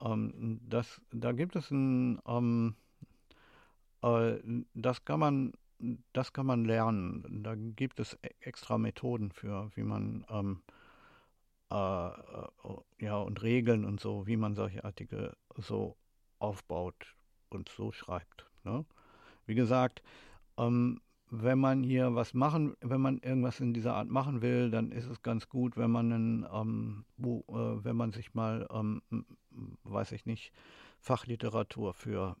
Ähm, 0.00 0.60
das, 0.68 1.00
da 1.12 1.32
gibt 1.32 1.56
es 1.56 1.70
ein, 1.70 2.20
ähm, 2.26 2.74
äh, 4.02 4.38
das 4.74 5.04
kann 5.04 5.20
man, 5.20 5.52
das 6.12 6.32
kann 6.32 6.46
man 6.46 6.64
lernen. 6.64 7.42
Da 7.42 7.54
gibt 7.54 8.00
es 8.00 8.14
e-, 8.22 8.30
extra 8.40 8.78
Methoden 8.78 9.30
für, 9.32 9.70
wie 9.74 9.82
man 9.82 10.24
ähm, 10.28 10.62
äh, 11.70 12.08
äh, 12.08 12.10
ja 12.98 13.16
und 13.18 13.42
Regeln 13.42 13.84
und 13.84 14.00
so, 14.00 14.26
wie 14.26 14.36
man 14.36 14.54
solche 14.54 14.84
Artikel 14.84 15.36
so 15.56 15.96
aufbaut 16.38 17.14
und 17.48 17.68
so 17.68 17.92
schreibt. 17.92 18.46
Ne? 18.64 18.84
Wie 19.46 19.54
gesagt, 19.54 20.02
ähm, 20.56 21.00
wenn 21.30 21.58
man 21.60 21.84
hier 21.84 22.14
was 22.14 22.34
machen, 22.34 22.76
wenn 22.80 23.00
man 23.00 23.18
irgendwas 23.18 23.60
in 23.60 23.72
dieser 23.72 23.94
Art 23.94 24.08
machen 24.08 24.42
will, 24.42 24.70
dann 24.70 24.90
ist 24.90 25.06
es 25.06 25.22
ganz 25.22 25.48
gut, 25.48 25.76
wenn 25.76 25.90
man 25.90 26.12
einen, 26.12 26.46
ähm, 26.52 27.04
wo, 27.16 27.44
äh, 27.48 27.84
wenn 27.84 27.96
man 27.96 28.12
sich 28.12 28.34
mal, 28.34 28.66
ähm, 28.72 29.02
weiß 29.84 30.12
ich 30.12 30.26
nicht, 30.26 30.52
Fachliteratur 30.98 31.94
für 31.94 32.36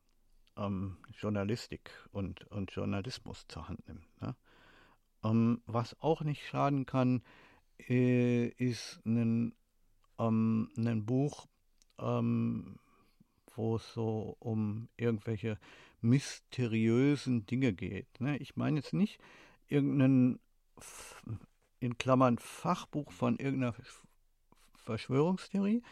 ähm, 0.56 0.96
Journalistik 1.18 1.90
und, 2.12 2.44
und 2.50 2.70
Journalismus 2.72 3.46
zur 3.48 3.68
Hand 3.68 3.86
nimmt. 3.88 4.22
Ne? 4.22 4.36
Ähm, 5.24 5.62
was 5.66 6.00
auch 6.00 6.22
nicht 6.22 6.46
schaden 6.46 6.86
kann, 6.86 7.22
äh, 7.88 8.48
ist 8.48 9.00
ein, 9.04 9.54
ähm, 10.18 10.70
ein 10.76 11.04
Buch, 11.06 11.46
ähm, 11.98 12.78
wo 13.54 13.76
es 13.76 13.92
so 13.92 14.36
um 14.38 14.88
irgendwelche 14.96 15.58
mysteriösen 16.00 17.46
Dinge 17.46 17.72
geht. 17.72 18.20
Ne? 18.20 18.38
Ich 18.38 18.56
meine 18.56 18.76
jetzt 18.78 18.94
nicht 18.94 19.18
irgendein, 19.68 20.40
in 21.78 21.98
Klammern, 21.98 22.38
Fachbuch 22.38 23.12
von 23.12 23.36
irgendeiner 23.36 23.74
Verschwörungstheorie, 24.76 25.82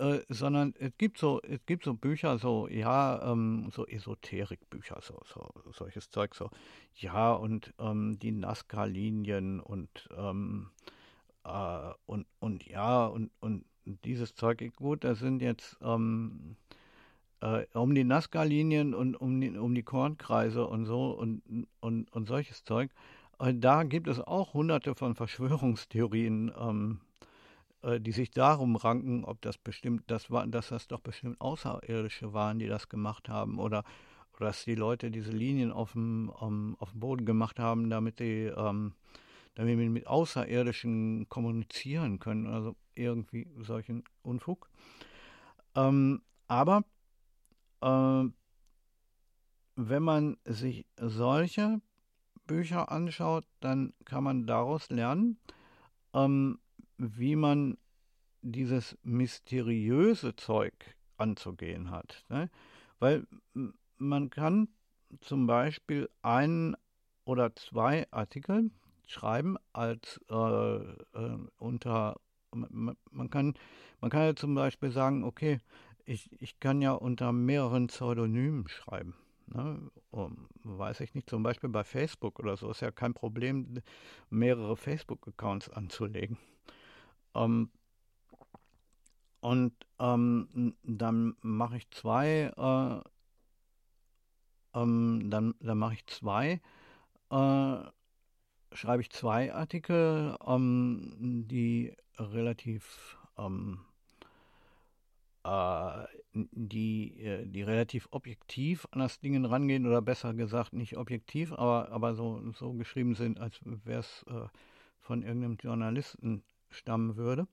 äh, 0.00 0.24
sondern 0.30 0.74
es 0.78 0.96
gibt 0.96 1.18
so, 1.18 1.40
es 1.42 1.64
gibt 1.66 1.84
so 1.84 1.92
Bücher, 1.92 2.38
so, 2.38 2.68
ja, 2.68 3.30
ähm, 3.30 3.68
so 3.70 3.86
Esoterikbücher, 3.86 4.98
so, 5.02 5.20
so, 5.26 5.50
solches 5.72 6.08
Zeug, 6.08 6.34
so, 6.34 6.48
ja, 6.94 7.32
und 7.32 7.74
ähm, 7.78 8.18
die 8.18 8.32
Nazca-Linien 8.32 9.60
und, 9.60 10.08
ähm, 10.16 10.70
äh, 11.44 11.92
und, 12.06 12.26
und 12.38 12.66
ja, 12.66 13.06
und, 13.06 13.30
und 13.40 13.64
dieses 14.04 14.34
Zeug, 14.34 14.62
gut, 14.76 15.04
da 15.04 15.14
sind 15.14 15.42
jetzt, 15.42 15.76
ähm, 15.82 16.56
äh, 17.42 17.66
um 17.74 17.94
die 17.94 18.04
Nazca-Linien 18.04 18.94
und 18.94 19.16
um 19.16 19.38
die, 19.38 19.50
um 19.50 19.74
die 19.74 19.82
Kornkreise 19.82 20.66
und 20.66 20.86
so 20.86 21.10
und, 21.10 21.42
und, 21.80 22.10
und 22.12 22.26
solches 22.26 22.64
Zeug. 22.64 22.90
Äh, 23.38 23.52
da 23.54 23.82
gibt 23.82 24.08
es 24.08 24.18
auch 24.18 24.54
hunderte 24.54 24.94
von 24.94 25.14
Verschwörungstheorien, 25.14 26.52
ähm, 26.58 27.00
äh, 27.02 27.09
die 27.82 28.12
sich 28.12 28.30
darum 28.30 28.76
ranken, 28.76 29.24
ob 29.24 29.40
das 29.42 29.58
bestimmt, 29.58 30.04
das 30.08 30.30
war, 30.30 30.46
dass 30.46 30.68
das 30.68 30.88
doch 30.88 31.00
bestimmt 31.00 31.40
Außerirdische 31.40 32.32
waren, 32.32 32.58
die 32.58 32.66
das 32.66 32.88
gemacht 32.88 33.28
haben 33.28 33.58
oder, 33.58 33.84
oder 34.36 34.46
dass 34.46 34.64
die 34.64 34.74
Leute 34.74 35.10
diese 35.10 35.32
Linien 35.32 35.72
auf 35.72 35.92
dem, 35.92 36.28
um, 36.28 36.76
auf 36.78 36.90
dem 36.90 37.00
Boden 37.00 37.24
gemacht 37.24 37.58
haben, 37.58 37.88
damit 37.90 38.18
sie 38.18 38.52
ähm, 38.54 38.94
damit 39.54 39.78
wir 39.78 39.90
mit 39.90 40.06
Außerirdischen 40.06 41.28
kommunizieren 41.28 42.18
können, 42.18 42.46
also 42.46 42.76
irgendwie 42.94 43.48
solchen 43.58 44.04
Unfug. 44.22 44.70
Ähm, 45.74 46.22
aber 46.46 46.84
äh, 47.80 48.24
wenn 49.76 50.02
man 50.02 50.36
sich 50.44 50.86
solche 50.96 51.80
Bücher 52.46 52.90
anschaut, 52.90 53.46
dann 53.60 53.92
kann 54.04 54.24
man 54.24 54.46
daraus 54.46 54.88
lernen, 54.90 55.38
ähm, 56.14 56.58
wie 57.00 57.34
man 57.34 57.78
dieses 58.42 58.96
mysteriöse 59.02 60.36
Zeug 60.36 60.74
anzugehen 61.16 61.90
hat. 61.90 62.24
Ne? 62.28 62.50
Weil 62.98 63.26
man 63.96 64.30
kann 64.30 64.68
zum 65.20 65.46
Beispiel 65.46 66.08
einen 66.22 66.76
oder 67.24 67.54
zwei 67.56 68.06
Artikel 68.10 68.70
schreiben 69.06 69.56
als 69.72 70.20
äh, 70.30 70.34
äh, 70.34 71.38
unter 71.56 72.20
man, 72.52 72.96
man, 73.10 73.30
kann 73.30 73.54
man 74.00 74.10
kann 74.10 74.22
ja 74.22 74.36
zum 74.36 74.54
Beispiel 74.54 74.90
sagen, 74.90 75.24
okay, 75.24 75.58
ich, 76.04 76.30
ich 76.40 76.60
kann 76.60 76.82
ja 76.82 76.92
unter 76.92 77.32
mehreren 77.32 77.86
Pseudonymen 77.86 78.68
schreiben. 78.68 79.14
Ne? 79.46 79.90
Um, 80.10 80.48
weiß 80.64 81.00
ich 81.00 81.14
nicht, 81.14 81.30
zum 81.30 81.42
Beispiel 81.42 81.70
bei 81.70 81.84
Facebook 81.84 82.38
oder 82.40 82.56
so 82.56 82.70
ist 82.70 82.80
ja 82.80 82.90
kein 82.90 83.14
Problem, 83.14 83.80
mehrere 84.28 84.76
Facebook-Accounts 84.76 85.70
anzulegen. 85.70 86.36
Ähm, 87.34 87.70
und 89.40 89.72
ähm, 89.98 90.74
dann 90.82 91.36
mache 91.40 91.78
ich 91.78 91.90
zwei, 91.90 92.52
äh, 92.56 93.00
ähm, 94.78 95.30
dann, 95.30 95.54
dann 95.60 95.78
mache 95.78 95.94
ich 95.94 96.06
zwei, 96.06 96.60
äh, 97.30 97.76
schreibe 98.72 99.02
ich 99.02 99.10
zwei 99.10 99.54
Artikel, 99.54 100.36
ähm, 100.46 101.46
die 101.48 101.96
relativ 102.18 103.16
ähm, 103.38 103.80
äh, 105.44 106.04
die, 106.32 107.20
äh, 107.20 107.46
die 107.46 107.62
relativ 107.62 108.08
objektiv 108.10 108.86
an 108.90 109.00
das 109.00 109.20
Ding 109.20 109.44
rangehen 109.44 109.86
oder 109.86 110.02
besser 110.02 110.34
gesagt 110.34 110.72
nicht 110.72 110.96
objektiv, 110.96 111.52
aber, 111.52 111.90
aber 111.90 112.14
so, 112.14 112.52
so 112.52 112.72
geschrieben 112.74 113.14
sind, 113.14 113.40
als 113.40 113.60
wäre 113.64 114.00
es 114.00 114.24
äh, 114.28 114.48
von 115.00 115.22
irgendeinem 115.22 115.56
Journalisten 115.56 116.42
stammen 116.70 117.16
würde. 117.16 117.46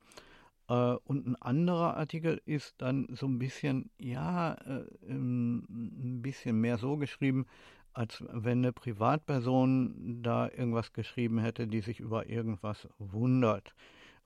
Äh, 0.69 0.95
und 1.05 1.27
ein 1.27 1.35
anderer 1.37 1.97
Artikel 1.97 2.41
ist 2.45 2.75
dann 2.79 3.07
so 3.11 3.27
ein 3.27 3.39
bisschen, 3.39 3.89
ja, 3.99 4.53
äh, 4.53 4.85
ein 5.09 6.21
bisschen 6.21 6.59
mehr 6.59 6.77
so 6.77 6.97
geschrieben, 6.97 7.45
als 7.93 8.23
wenn 8.31 8.59
eine 8.59 8.73
Privatperson 8.73 10.21
da 10.21 10.49
irgendwas 10.49 10.93
geschrieben 10.93 11.39
hätte, 11.39 11.67
die 11.67 11.81
sich 11.81 11.99
über 11.99 12.29
irgendwas 12.29 12.87
wundert 12.99 13.73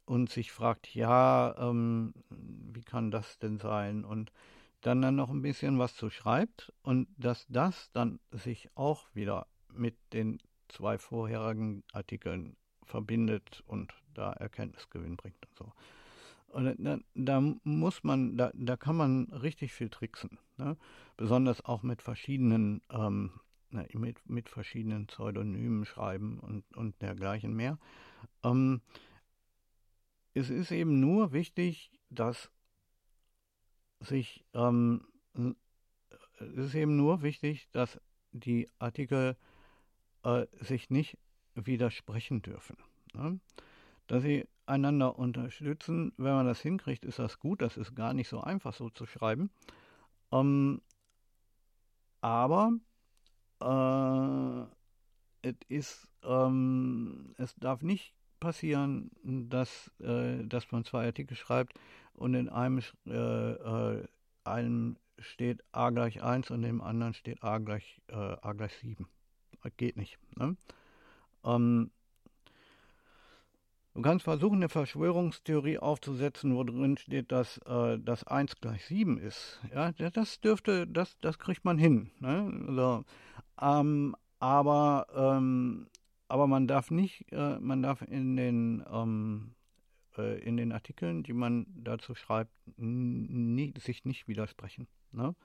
und 0.06 0.30
sich 0.30 0.52
fragt, 0.52 0.94
ja, 0.94 1.56
ähm, 1.58 2.14
wie 2.30 2.82
kann 2.82 3.12
das 3.12 3.40
denn 3.40 3.60
sein? 3.60 4.04
Und 4.04 4.32
dann 4.82 5.02
dann 5.02 5.16
noch 5.16 5.30
ein 5.30 5.42
bisschen 5.42 5.80
was 5.80 5.96
zu 5.96 6.10
schreibt 6.10 6.74
und 6.82 7.08
dass 7.18 7.46
das 7.48 7.92
dann 7.94 8.20
sich 8.32 8.70
auch 8.76 9.06
wieder 9.14 9.48
mit 9.74 9.96
den 10.12 10.40
zwei 10.68 10.98
vorherigen 10.98 11.84
Artikeln 11.94 12.58
verbindet 12.84 13.64
und 13.68 13.94
da 14.14 14.34
Erkenntnisgewinn 14.34 15.18
bringt 15.18 15.46
und 15.48 15.58
so. 15.58 15.74
Und 16.48 16.76
da, 16.80 17.00
da 17.16 17.42
muss 17.64 18.04
man, 18.04 18.38
da, 18.38 18.52
da 18.54 18.76
kann 18.76 18.98
man 18.98 19.26
richtig 19.32 19.74
viel 19.74 19.90
tricksen. 19.90 20.38
Ne? 20.58 20.78
Besonders 21.16 21.64
auch 21.64 21.82
mit 21.82 22.02
verschiedenen, 22.02 22.82
ähm, 22.90 23.32
mit, 23.70 24.30
mit 24.30 24.50
verschiedenen 24.50 25.08
Pseudonymen 25.08 25.86
schreiben 25.86 26.40
und, 26.40 26.66
und 26.76 27.02
dergleichen 27.02 27.56
mehr. 27.56 27.78
Ähm, 28.44 28.82
es 30.34 30.50
ist 30.50 30.72
eben 30.72 31.00
nur 31.00 31.32
wichtig, 31.32 31.92
dass 32.10 32.52
sich, 34.02 34.44
ähm, 34.54 35.06
es 36.40 36.58
ist 36.58 36.76
eben 36.76 36.98
nur 36.98 37.22
wichtig, 37.22 37.70
dass 37.72 38.00
die 38.32 38.70
Artikel 38.80 39.38
äh, 40.24 40.48
sich 40.60 40.90
nicht 40.90 41.18
widersprechen 41.56 42.42
dürfen. 42.42 42.78
Ne? 43.14 43.40
Dass 44.12 44.24
sie 44.24 44.46
einander 44.66 45.18
unterstützen, 45.18 46.12
wenn 46.18 46.34
man 46.34 46.46
das 46.46 46.60
hinkriegt, 46.60 47.06
ist 47.06 47.18
das 47.18 47.40
gut. 47.40 47.62
Das 47.62 47.78
ist 47.78 47.96
gar 47.96 48.14
nicht 48.14 48.28
so 48.28 48.42
einfach 48.42 48.74
so 48.74 48.90
zu 48.90 49.06
schreiben. 49.06 49.50
Ähm, 50.34 50.82
aber 52.20 52.74
äh, 53.62 55.48
es 55.48 55.56
ist, 55.70 56.10
ähm, 56.24 57.34
es 57.38 57.56
darf 57.56 57.84
nicht 57.84 58.14
passieren, 58.42 59.12
dass, 59.24 59.90
äh, 60.02 60.44
dass 60.44 60.70
man 60.74 60.84
zwei 60.84 61.06
Artikel 61.06 61.38
schreibt 61.38 61.80
und 62.12 62.34
in 62.34 62.50
einem, 62.50 62.82
äh, 63.08 63.14
äh, 63.14 64.06
einem 64.44 64.98
steht 65.20 65.64
a 65.72 65.90
gleich 65.90 66.22
1 66.22 66.52
und 66.52 66.66
im 66.66 66.82
anderen 66.82 67.14
steht 67.14 67.42
a 67.46 67.60
gleich, 67.60 68.02
äh, 68.08 68.16
a 68.16 68.52
gleich 68.52 68.74
7. 68.76 69.08
Das 69.64 69.72
geht 69.78 69.96
nicht. 69.96 70.20
Ne? 70.36 70.58
Ähm, 71.46 71.92
du 73.94 74.02
kannst 74.02 74.24
versuchen, 74.24 74.58
eine 74.58 74.70
Verschwörungstheorie 74.70 75.80
aufzusetzen, 75.80 76.56
wo 76.56 76.64
drin 76.64 76.98
steht, 76.98 77.32
dass 77.32 77.58
äh, 77.60 78.00
das 78.00 78.26
1 78.26 78.58
gleich 78.62 78.86
7 78.86 79.18
ist. 79.18 79.60
Ja, 79.74 79.92
das 79.92 80.40
dürfte, 80.40 80.88
das, 80.88 81.18
das 81.20 81.40
kriegt 81.40 81.66
man 81.66 81.78
hin. 81.78 82.12
Ne? 82.20 82.64
Also, 82.68 83.04
ähm, 83.62 84.16
aber 84.40 85.08
ähm, 85.16 85.88
aber 86.32 86.48
man 86.48 86.66
darf 86.66 86.92
nicht, 86.92 87.30
äh, 87.34 87.60
man 87.60 87.84
darf 87.84 88.02
in 88.04 88.38
den, 88.38 88.86
ähm, 88.90 89.54
äh, 90.18 90.40
in 90.40 90.56
den 90.56 90.72
Artikeln, 90.72 91.24
die 91.24 91.34
man 91.34 91.66
dazu 91.76 92.16
schreibt, 92.16 92.54
nie, 92.78 93.74
sich 93.78 94.06
nicht 94.06 94.30
widersprechen. 94.30 94.88
Ne? 95.12 95.36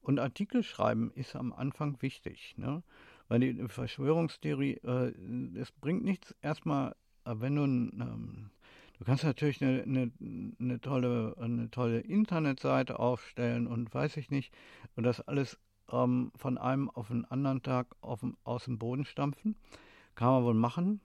Und 0.00 0.20
Artikel 0.20 0.62
schreiben 0.62 1.10
ist 1.10 1.34
am 1.34 1.52
Anfang 1.52 2.00
wichtig, 2.02 2.54
ne? 2.56 2.84
weil 3.26 3.40
die 3.40 3.66
Verschwörungstheorie, 3.66 4.74
äh, 4.84 5.12
es 5.58 5.72
bringt 5.72 6.04
nichts 6.04 6.32
erstmal, 6.40 6.94
äh, 7.28 7.40
wenn 7.40 7.56
du, 7.56 7.62
ähm, 7.64 8.50
Du 8.98 9.04
kannst 9.04 9.22
natürlich 9.22 9.62
eine, 9.62 9.82
eine, 9.82 10.10
eine, 10.58 10.80
tolle, 10.80 11.36
eine 11.38 11.70
tolle 11.70 12.00
Internetseite 12.00 12.98
aufstellen 12.98 13.68
und 13.68 13.94
weiß 13.94 14.16
ich 14.16 14.30
nicht, 14.30 14.52
und 14.96 15.04
das 15.04 15.20
alles 15.20 15.56
ähm, 15.92 16.32
von 16.34 16.58
einem 16.58 16.90
auf 16.90 17.06
den 17.08 17.24
anderen 17.24 17.62
Tag 17.62 17.86
auf, 18.00 18.24
aus 18.42 18.64
dem 18.64 18.78
Boden 18.78 19.04
stampfen. 19.04 19.56
Kann 20.16 20.28
man 20.28 20.44
wohl 20.44 20.54
machen. 20.54 21.00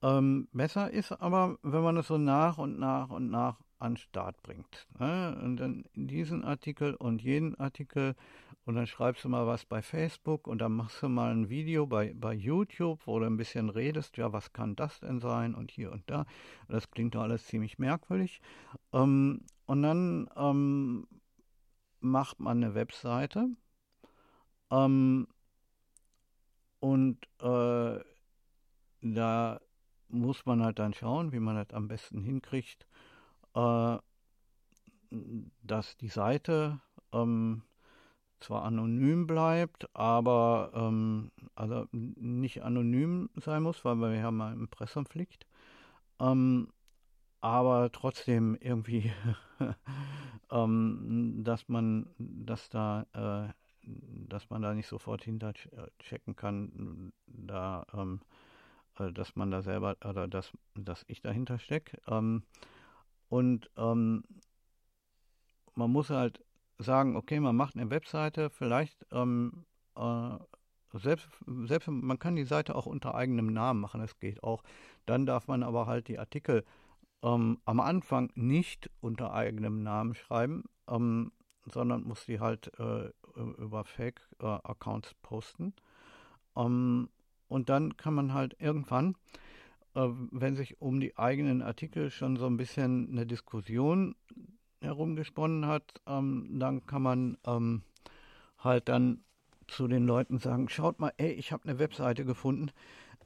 Ähm, 0.00 0.48
besser 0.52 0.90
ist 0.90 1.10
aber, 1.10 1.58
wenn 1.62 1.82
man 1.82 1.96
es 1.96 2.06
so 2.06 2.18
nach 2.18 2.58
und 2.58 2.78
nach 2.78 3.10
und 3.10 3.30
nach 3.30 3.58
an 3.80 3.96
Start 3.96 4.40
bringt. 4.42 4.86
Ne? 4.98 5.36
Und 5.42 5.56
dann 5.56 5.84
diesen 5.94 6.44
Artikel 6.44 6.94
und 6.94 7.20
jeden 7.20 7.56
Artikel 7.56 8.14
und 8.64 8.76
dann 8.76 8.86
schreibst 8.86 9.24
du 9.24 9.28
mal 9.28 9.46
was 9.46 9.64
bei 9.66 9.82
Facebook 9.82 10.46
und 10.46 10.58
dann 10.58 10.72
machst 10.72 11.02
du 11.02 11.08
mal 11.08 11.30
ein 11.30 11.48
Video 11.50 11.86
bei, 11.86 12.14
bei 12.14 12.32
YouTube, 12.32 13.00
wo 13.06 13.18
du 13.18 13.26
ein 13.26 13.36
bisschen 13.36 13.68
redest, 13.68 14.16
ja, 14.16 14.32
was 14.32 14.52
kann 14.52 14.74
das 14.74 15.00
denn 15.00 15.20
sein 15.20 15.54
und 15.54 15.70
hier 15.70 15.92
und 15.92 16.08
da. 16.08 16.24
Das 16.68 16.90
klingt 16.90 17.14
doch 17.14 17.22
alles 17.22 17.46
ziemlich 17.46 17.78
merkwürdig. 17.78 18.40
Ähm, 18.92 19.42
und 19.66 19.82
dann 19.82 20.30
ähm, 20.36 21.06
macht 22.00 22.40
man 22.40 22.62
eine 22.62 22.74
Webseite 22.74 23.48
ähm, 24.70 25.28
und 26.80 27.18
äh, 27.40 28.00
da 29.02 29.60
muss 30.08 30.46
man 30.46 30.62
halt 30.62 30.78
dann 30.78 30.94
schauen, 30.94 31.32
wie 31.32 31.40
man 31.40 31.56
das 31.56 31.70
am 31.74 31.88
besten 31.88 32.22
hinkriegt, 32.22 32.86
äh, 33.54 33.98
dass 35.62 35.96
die 35.98 36.08
Seite 36.08 36.80
ähm, 37.12 37.62
zwar 38.44 38.64
anonym 38.64 39.26
bleibt, 39.26 39.88
aber 39.96 40.70
ähm, 40.74 41.30
also 41.54 41.86
nicht 41.92 42.62
anonym 42.62 43.30
sein 43.36 43.62
muss, 43.62 43.84
weil 43.84 43.96
wir 44.00 44.22
haben 44.22 44.40
eine 44.40 44.54
Impressumspflicht. 44.54 45.46
Ähm, 46.20 46.68
aber 47.40 47.90
trotzdem 47.92 48.56
irgendwie, 48.60 49.12
ähm, 50.50 51.40
dass 51.44 51.68
man, 51.68 52.06
dass 52.18 52.68
da, 52.68 53.06
äh, 53.12 53.52
dass 54.28 54.48
man 54.50 54.62
da 54.62 54.74
nicht 54.74 54.86
sofort 54.86 55.24
hinterchecken 55.24 56.36
kann, 56.36 57.12
da, 57.26 57.86
ähm, 57.92 58.20
äh, 58.98 59.12
dass 59.12 59.36
man 59.36 59.50
da 59.50 59.62
selber 59.62 59.96
oder 60.04 60.28
dass, 60.28 60.52
dass 60.74 61.04
ich 61.08 61.20
dahinter 61.20 61.58
stecke. 61.58 61.98
Ähm, 62.06 62.44
und 63.28 63.70
ähm, 63.76 64.24
man 65.74 65.90
muss 65.90 66.10
halt 66.10 66.42
sagen, 66.78 67.16
okay, 67.16 67.40
man 67.40 67.56
macht 67.56 67.76
eine 67.76 67.90
Webseite, 67.90 68.50
vielleicht 68.50 69.06
ähm, 69.12 69.64
äh, 69.96 70.36
selbst, 70.92 71.28
selbst 71.64 71.88
man 71.88 72.18
kann 72.18 72.36
die 72.36 72.44
Seite 72.44 72.74
auch 72.74 72.86
unter 72.86 73.14
eigenem 73.14 73.52
Namen 73.52 73.80
machen, 73.80 74.00
das 74.00 74.18
geht 74.18 74.42
auch. 74.42 74.62
Dann 75.06 75.26
darf 75.26 75.48
man 75.48 75.62
aber 75.62 75.86
halt 75.86 76.08
die 76.08 76.18
Artikel 76.18 76.64
ähm, 77.22 77.58
am 77.64 77.80
Anfang 77.80 78.30
nicht 78.34 78.90
unter 79.00 79.32
eigenem 79.32 79.82
Namen 79.82 80.14
schreiben, 80.14 80.64
ähm, 80.88 81.32
sondern 81.64 82.04
muss 82.04 82.26
die 82.26 82.40
halt 82.40 82.70
äh, 82.78 83.10
über 83.36 83.84
Fake-Accounts 83.84 85.12
äh, 85.12 85.14
posten. 85.22 85.74
Ähm, 86.56 87.08
und 87.48 87.68
dann 87.68 87.96
kann 87.96 88.14
man 88.14 88.32
halt 88.32 88.56
irgendwann, 88.60 89.16
äh, 89.94 90.08
wenn 90.30 90.56
sich 90.56 90.80
um 90.80 91.00
die 91.00 91.16
eigenen 91.16 91.62
Artikel 91.62 92.10
schon 92.10 92.36
so 92.36 92.46
ein 92.46 92.56
bisschen 92.56 93.08
eine 93.10 93.26
Diskussion 93.26 94.14
herumgesponnen 94.84 95.66
hat, 95.66 96.00
ähm, 96.06 96.48
dann 96.58 96.86
kann 96.86 97.02
man 97.02 97.38
ähm, 97.46 97.82
halt 98.58 98.88
dann 98.88 99.24
zu 99.66 99.88
den 99.88 100.06
Leuten 100.06 100.38
sagen, 100.38 100.68
schaut 100.68 101.00
mal, 101.00 101.12
ey, 101.16 101.32
ich 101.32 101.52
habe 101.52 101.64
eine 101.64 101.78
Webseite 101.78 102.24
gefunden, 102.24 102.70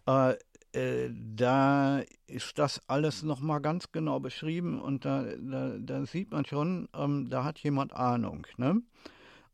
äh, 0.07 0.35
äh, 0.73 1.11
da 1.13 2.03
ist 2.27 2.59
das 2.59 2.83
alles 2.89 3.23
nochmal 3.23 3.61
ganz 3.61 3.91
genau 3.91 4.21
beschrieben 4.21 4.81
und 4.81 5.05
da, 5.05 5.25
da, 5.39 5.79
da 5.79 6.07
sieht 6.07 6.31
man 6.31 6.45
schon, 6.45 6.89
ähm, 6.95 7.31
da 7.31 7.45
hat 7.45 7.59
jemand 7.61 7.95
Ahnung. 7.95 8.47
Ne? 8.57 8.83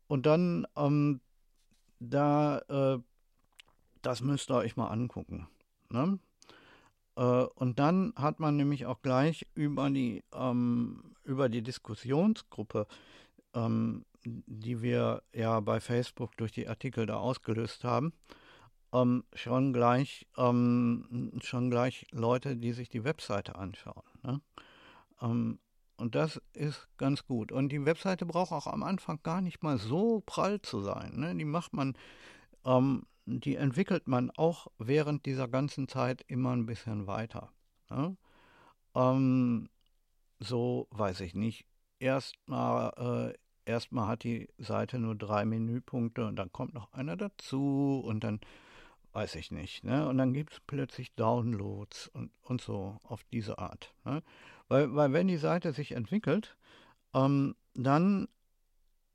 Und 0.07 0.25
dann, 0.25 0.67
ähm, 0.75 1.21
da, 1.99 2.59
äh, 2.67 2.99
das 4.01 4.21
müsst 4.21 4.51
ihr 4.51 4.55
euch 4.55 4.75
mal 4.75 4.89
angucken. 4.89 5.47
Ne? 5.89 6.19
Äh, 7.15 7.21
und 7.55 7.79
dann 7.79 8.13
hat 8.15 8.39
man 8.39 8.57
nämlich 8.57 8.85
auch 8.85 9.01
gleich 9.01 9.47
über 9.55 9.89
die, 9.89 10.23
ähm, 10.33 11.14
über 11.25 11.49
die 11.49 11.61
Diskussionsgruppe, 11.61 12.87
ähm, 13.53 14.05
die 14.23 14.81
wir 14.81 15.23
ja 15.33 15.59
bei 15.59 15.79
Facebook 15.79 16.35
durch 16.37 16.51
die 16.51 16.67
Artikel 16.67 17.05
da 17.05 17.17
ausgelöst 17.17 17.83
haben, 17.83 18.13
ähm, 18.93 19.23
schon, 19.33 19.73
gleich, 19.73 20.27
ähm, 20.37 21.31
schon 21.43 21.69
gleich 21.69 22.05
Leute, 22.11 22.55
die 22.55 22.71
sich 22.71 22.89
die 22.89 23.03
Webseite 23.03 23.55
anschauen. 23.55 24.03
Ne? 24.23 24.41
Ähm, 25.21 25.59
und 25.97 26.15
das 26.15 26.41
ist 26.53 26.87
ganz 26.97 27.25
gut. 27.25 27.51
Und 27.51 27.69
die 27.69 27.85
Webseite 27.85 28.25
braucht 28.25 28.51
auch 28.51 28.67
am 28.67 28.83
Anfang 28.83 29.19
gar 29.23 29.41
nicht 29.41 29.63
mal 29.63 29.77
so 29.77 30.21
prall 30.25 30.61
zu 30.61 30.81
sein. 30.81 31.19
Ne? 31.19 31.35
Die 31.35 31.45
macht 31.45 31.73
man 31.73 31.97
ähm, 32.65 33.03
die 33.25 33.55
entwickelt 33.55 34.07
man 34.07 34.31
auch 34.31 34.67
während 34.77 35.25
dieser 35.25 35.47
ganzen 35.47 35.87
Zeit 35.87 36.23
immer 36.27 36.51
ein 36.51 36.65
bisschen 36.65 37.07
weiter. 37.07 37.51
Ne? 37.89 38.15
Ähm, 38.93 39.69
so 40.45 40.87
weiß 40.91 41.21
ich 41.21 41.35
nicht. 41.35 41.65
Erstmal 41.99 43.33
äh, 43.35 43.37
erstmal 43.65 44.07
hat 44.07 44.23
die 44.23 44.47
Seite 44.57 44.99
nur 44.99 45.15
drei 45.15 45.45
Menüpunkte 45.45 46.25
und 46.25 46.35
dann 46.35 46.51
kommt 46.51 46.73
noch 46.73 46.91
einer 46.93 47.17
dazu 47.17 48.01
und 48.05 48.23
dann 48.23 48.39
weiß 49.13 49.35
ich 49.35 49.51
nicht. 49.51 49.83
Ne? 49.83 50.07
Und 50.07 50.17
dann 50.17 50.33
gibt 50.33 50.53
es 50.53 50.59
plötzlich 50.67 51.13
Downloads 51.15 52.09
und, 52.09 52.31
und 52.41 52.61
so 52.61 52.97
auf 53.03 53.23
diese 53.31 53.57
Art. 53.59 53.93
Ne? 54.03 54.21
Weil, 54.67 54.93
weil 54.95 55.13
wenn 55.13 55.27
die 55.27 55.37
Seite 55.37 55.73
sich 55.73 55.93
entwickelt, 55.93 56.55
ähm, 57.13 57.55
dann 57.73 58.27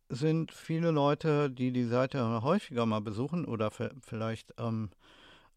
sind 0.09 0.53
viele 0.53 0.91
Leute, 0.91 1.51
die 1.51 1.71
die 1.71 1.85
Seite 1.85 2.43
häufiger 2.43 2.87
mal 2.87 3.01
besuchen 3.01 3.45
oder 3.45 3.71
vielleicht 3.71 4.55
ähm, 4.59 4.91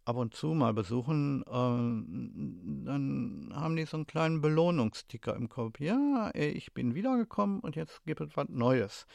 ab 0.06 0.18
und 0.18 0.34
zu 0.34 0.48
mal 0.48 0.74
besuchen, 0.74 1.44
ähm, 1.50 2.84
dann 2.86 3.52
haben 3.54 3.76
die 3.76 3.86
so 3.86 3.98
einen 3.98 4.08
kleinen 4.08 4.42
Belohnungsticker 4.42 5.36
im 5.36 5.50
Kopf. 5.50 5.80
Ja, 5.80 6.32
ich 6.34 6.74
bin 6.74 6.96
wiedergekommen 6.96 7.60
und 7.60 7.76
jetzt 7.76 8.04
gibt 8.06 8.22
es 8.22 8.36
was 8.36 8.50
Neues. 8.50 9.06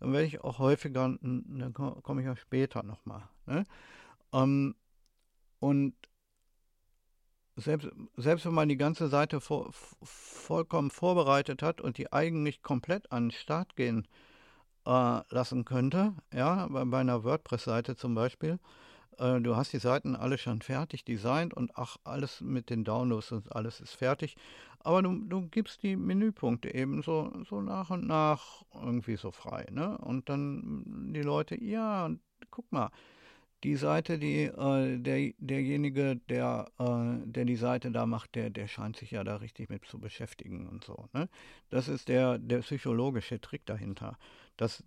Dann 0.00 0.12
werde 0.12 0.26
ich 0.26 0.42
auch 0.42 0.58
häufiger, 0.58 1.16
dann 1.20 1.72
komme 1.74 2.20
ich 2.20 2.26
ja 2.26 2.36
später 2.36 2.82
nochmal. 2.82 3.22
Ne? 3.46 3.64
Ähm, 4.32 4.74
und 5.60 5.94
selbst, 7.56 7.88
selbst 8.16 8.44
wenn 8.46 8.54
man 8.54 8.68
die 8.68 8.76
ganze 8.76 9.08
Seite 9.08 9.40
vor, 9.40 9.70
vollkommen 10.02 10.90
vorbereitet 10.90 11.62
hat 11.62 11.80
und 11.80 11.98
die 11.98 12.12
eigentlich 12.12 12.62
komplett 12.62 13.12
an 13.12 13.26
den 13.26 13.30
Start 13.30 13.76
gehen 13.76 14.08
äh, 14.86 15.20
lassen 15.32 15.64
könnte, 15.64 16.14
ja, 16.32 16.66
bei, 16.66 16.84
bei 16.84 16.98
einer 16.98 17.24
WordPress-Seite 17.24 17.96
zum 17.96 18.14
Beispiel. 18.14 18.58
Äh, 19.18 19.40
du 19.40 19.56
hast 19.56 19.72
die 19.72 19.78
Seiten 19.78 20.16
alle 20.16 20.38
schon 20.38 20.62
fertig 20.62 21.04
designt 21.04 21.54
und 21.54 21.72
ach, 21.76 21.96
alles 22.04 22.40
mit 22.40 22.70
den 22.70 22.84
Downloads 22.84 23.32
und 23.32 23.54
alles 23.54 23.80
ist 23.80 23.94
fertig. 23.94 24.36
Aber 24.80 25.02
du, 25.02 25.14
du 25.26 25.48
gibst 25.48 25.82
die 25.82 25.96
Menüpunkte 25.96 26.74
eben 26.74 27.02
so, 27.02 27.32
so 27.48 27.60
nach 27.60 27.90
und 27.90 28.06
nach 28.06 28.62
irgendwie 28.74 29.16
so 29.16 29.30
frei, 29.30 29.66
ne? 29.70 29.96
Und 29.98 30.28
dann 30.28 31.12
die 31.14 31.22
Leute, 31.22 31.62
ja, 31.62 32.10
guck 32.50 32.70
mal, 32.70 32.90
die 33.62 33.76
Seite, 33.76 34.18
die 34.18 34.42
äh, 34.42 34.98
der, 34.98 35.32
derjenige, 35.38 36.16
der, 36.28 36.66
äh, 36.78 37.26
der 37.26 37.46
die 37.46 37.56
Seite 37.56 37.90
da 37.90 38.04
macht, 38.04 38.34
der, 38.34 38.50
der 38.50 38.68
scheint 38.68 38.96
sich 38.96 39.12
ja 39.12 39.24
da 39.24 39.36
richtig 39.36 39.70
mit 39.70 39.86
zu 39.86 39.98
beschäftigen 39.98 40.68
und 40.68 40.84
so. 40.84 41.08
Ne? 41.14 41.30
Das 41.70 41.88
ist 41.88 42.08
der, 42.08 42.38
der 42.38 42.58
psychologische 42.58 43.40
Trick 43.40 43.64
dahinter 43.64 44.18
dass, 44.56 44.84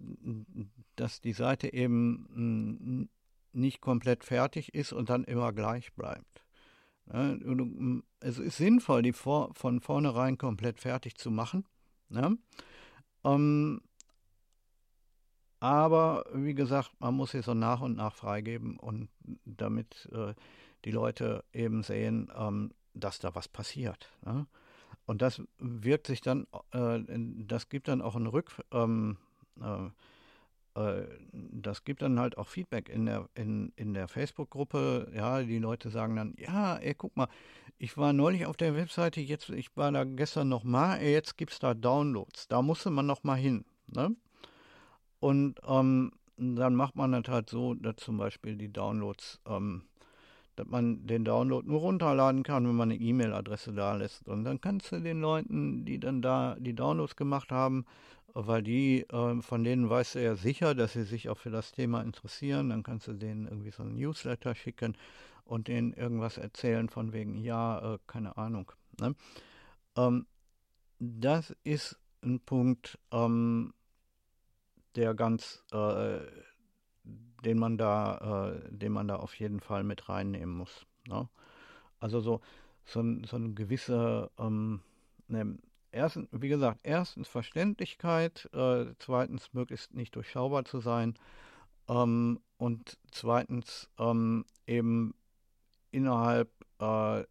dass 0.95 1.21
die 1.21 1.33
Seite 1.33 1.73
eben 1.73 3.09
nicht 3.57 3.81
komplett 3.81 4.23
fertig 4.23 4.73
ist 4.73 4.93
und 4.93 5.09
dann 5.09 5.23
immer 5.23 5.51
gleich 5.53 5.93
bleibt. 5.93 6.43
Es 8.19 8.37
ist 8.37 8.57
sinnvoll, 8.57 9.01
die 9.01 9.13
vor, 9.13 9.53
von 9.53 9.79
vornherein 9.79 10.37
komplett 10.37 10.79
fertig 10.79 11.15
zu 11.17 11.31
machen. 11.31 11.65
Ne? 12.09 12.37
Ähm, 13.23 13.81
aber 15.59 16.25
wie 16.33 16.53
gesagt, 16.53 16.91
man 16.99 17.15
muss 17.15 17.31
sie 17.31 17.41
so 17.41 17.53
nach 17.53 17.81
und 17.81 17.95
nach 17.95 18.13
freigeben 18.13 18.77
und 18.77 19.09
damit 19.45 20.07
äh, 20.11 20.33
die 20.85 20.91
Leute 20.91 21.43
eben 21.53 21.81
sehen, 21.83 22.31
ähm, 22.35 22.73
dass 22.93 23.19
da 23.19 23.33
was 23.35 23.47
passiert. 23.47 24.11
Ne? 24.23 24.45
Und 25.05 25.21
das 25.21 25.41
wirkt 25.57 26.07
sich 26.07 26.21
dann, 26.21 26.45
äh, 26.71 26.99
das 27.47 27.69
gibt 27.69 27.87
dann 27.87 28.01
auch 28.01 28.15
einen 28.15 28.27
Rück, 28.27 28.61
ähm, 28.71 29.17
äh, 29.61 29.85
äh, 29.85 29.89
das 31.31 31.83
gibt 31.83 32.01
dann 32.01 32.19
halt 32.19 32.37
auch 32.37 32.47
Feedback 32.47 32.89
in 32.89 33.05
der, 33.05 33.27
in, 33.35 33.71
in 33.75 33.93
der 33.93 34.07
Facebook-Gruppe. 34.07 35.11
Ja, 35.15 35.41
die 35.41 35.57
Leute 35.59 35.89
sagen 35.89 36.15
dann, 36.15 36.35
ja, 36.37 36.77
ey, 36.77 36.93
guck 36.93 37.15
mal, 37.17 37.27
ich 37.79 37.97
war 37.97 38.13
neulich 38.13 38.45
auf 38.45 38.57
der 38.57 38.75
Webseite, 38.75 39.21
jetzt, 39.21 39.49
ich 39.49 39.75
war 39.75 39.91
da 39.91 40.03
gestern 40.03 40.49
nochmal, 40.49 41.01
jetzt 41.01 41.37
gibt 41.37 41.51
es 41.53 41.59
da 41.59 41.73
Downloads. 41.73 42.47
Da 42.47 42.61
musste 42.61 42.89
man 42.89 43.05
nochmal 43.05 43.37
hin. 43.37 43.65
Ne? 43.87 44.15
Und 45.19 45.59
ähm, 45.67 46.11
dann 46.37 46.75
macht 46.75 46.95
man 46.95 47.11
das 47.11 47.27
halt 47.27 47.49
so, 47.49 47.73
dass 47.73 47.95
zum 47.97 48.17
Beispiel 48.17 48.55
die 48.55 48.71
Downloads 48.71 49.39
ähm, 49.47 49.83
dass 50.57 50.67
man 50.67 51.05
den 51.07 51.23
Download 51.23 51.65
nur 51.67 51.79
runterladen 51.79 52.43
kann, 52.43 52.67
wenn 52.67 52.75
man 52.75 52.91
eine 52.91 52.99
E-Mail-Adresse 52.99 53.73
da 53.73 53.95
lässt. 53.95 54.27
Und 54.27 54.43
dann 54.43 54.59
kannst 54.59 54.91
du 54.91 54.99
den 54.99 55.21
Leuten, 55.21 55.85
die 55.85 55.99
dann 55.99 56.21
da 56.21 56.55
die 56.59 56.73
Downloads 56.73 57.15
gemacht 57.15 57.51
haben, 57.51 57.85
weil 58.33 58.61
die, 58.61 59.01
äh, 59.09 59.41
von 59.41 59.63
denen 59.63 59.89
weißt 59.89 60.15
du 60.15 60.23
ja 60.23 60.35
sicher, 60.35 60.75
dass 60.75 60.93
sie 60.93 61.03
sich 61.03 61.29
auch 61.29 61.37
für 61.37 61.49
das 61.51 61.71
Thema 61.71 62.01
interessieren, 62.01 62.69
dann 62.69 62.83
kannst 62.83 63.07
du 63.07 63.13
denen 63.13 63.47
irgendwie 63.47 63.71
so 63.71 63.83
ein 63.83 63.95
Newsletter 63.95 64.53
schicken 64.55 64.97
und 65.45 65.67
denen 65.67 65.93
irgendwas 65.93 66.37
erzählen 66.37 66.89
von 66.89 67.13
wegen, 67.13 67.37
ja, 67.37 67.93
äh, 67.93 67.97
keine 68.07 68.37
Ahnung. 68.37 68.71
Ne? 68.99 69.15
Ähm, 69.95 70.25
das 70.99 71.55
ist 71.63 71.97
ein 72.23 72.39
Punkt, 72.39 72.99
ähm, 73.11 73.73
der 74.95 75.13
ganz, 75.13 75.63
äh, 75.71 76.19
den 77.43 77.59
man 77.59 77.77
da, 77.77 78.51
äh, 78.51 78.69
den 78.71 78.91
man 78.91 79.07
da 79.07 79.17
auf 79.17 79.35
jeden 79.35 79.59
Fall 79.59 79.83
mit 79.83 80.09
reinnehmen 80.09 80.55
muss. 80.55 80.85
Ne? 81.07 81.27
Also 81.99 82.19
so, 82.19 82.41
so, 82.85 83.03
so 83.25 83.35
eine 83.35 83.53
gewisse, 83.53 84.31
ähm, 84.37 84.81
ne, 85.27 85.57
erstens, 85.91 86.27
wie 86.31 86.49
gesagt, 86.49 86.81
erstens 86.83 87.27
Verständlichkeit, 87.27 88.49
äh, 88.53 88.85
zweitens 88.99 89.53
möglichst 89.53 89.93
nicht 89.93 90.15
durchschaubar 90.15 90.65
zu 90.65 90.79
sein 90.79 91.15
ähm, 91.87 92.39
und 92.57 92.97
zweitens 93.11 93.89
ähm, 93.97 94.45
eben 94.65 95.13
innerhalb 95.91 96.49
äh, 96.79 97.23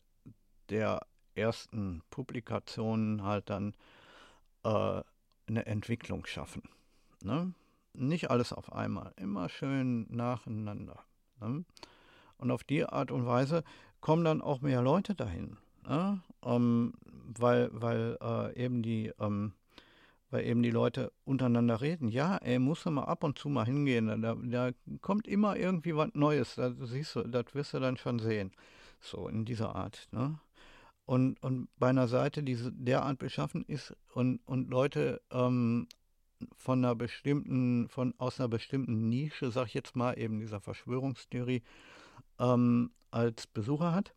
der 0.70 1.06
ersten 1.34 2.02
Publikationen 2.10 3.22
halt 3.22 3.50
dann 3.50 3.74
äh, 4.64 5.02
eine 5.48 5.66
Entwicklung 5.66 6.26
schaffen. 6.26 6.62
Ne? 7.22 7.52
Nicht 7.96 8.30
alles 8.30 8.52
auf 8.52 8.72
einmal, 8.72 9.12
immer 9.16 9.48
schön 9.48 10.06
nacheinander. 10.10 11.00
Ne? 11.40 11.64
Und 12.38 12.50
auf 12.50 12.64
die 12.64 12.84
Art 12.84 13.10
und 13.10 13.26
Weise 13.26 13.64
kommen 14.00 14.24
dann 14.24 14.42
auch 14.42 14.60
mehr 14.60 14.82
Leute 14.82 15.14
dahin. 15.14 15.56
Ne? 15.88 16.20
Ähm, 16.44 16.94
weil 17.38 17.70
weil 17.72 18.18
äh, 18.20 18.64
eben 18.64 18.82
die 18.82 19.12
ähm, 19.18 19.52
weil 20.30 20.44
eben 20.44 20.62
die 20.62 20.70
Leute 20.70 21.12
untereinander 21.24 21.80
reden. 21.80 22.08
Ja, 22.08 22.36
ey, 22.38 22.58
muss 22.58 22.84
mal 22.84 23.04
ab 23.04 23.24
und 23.24 23.38
zu 23.38 23.48
mal 23.48 23.64
hingehen. 23.64 24.22
Da, 24.22 24.34
da 24.34 24.70
kommt 25.00 25.28
immer 25.28 25.56
irgendwie 25.56 25.94
was 25.94 26.10
Neues. 26.14 26.56
Da 26.56 26.72
siehst 26.72 27.16
du, 27.16 27.22
das 27.22 27.46
wirst 27.54 27.74
du 27.74 27.80
dann 27.80 27.96
schon 27.96 28.18
sehen. 28.18 28.52
So 29.00 29.28
in 29.28 29.44
dieser 29.44 29.76
Art. 29.76 30.08
Ne? 30.10 30.38
Und, 31.04 31.40
und 31.42 31.68
bei 31.78 31.88
einer 31.88 32.08
Seite, 32.08 32.42
die 32.42 32.58
derart 32.72 33.18
beschaffen 33.18 33.64
ist 33.66 33.94
und, 34.12 34.40
und 34.46 34.68
Leute 34.68 35.20
ähm, 35.30 35.86
von 36.56 36.84
einer 36.84 36.94
bestimmten, 36.94 37.88
von 37.88 38.14
aus 38.18 38.40
einer 38.40 38.48
bestimmten 38.48 39.08
Nische, 39.08 39.50
sag 39.50 39.66
ich 39.66 39.74
jetzt 39.74 39.96
mal, 39.96 40.18
eben 40.18 40.40
dieser 40.40 40.60
Verschwörungstheorie, 40.60 41.62
ähm, 42.38 42.90
als 43.10 43.46
Besucher 43.46 43.92
hat, 43.92 44.14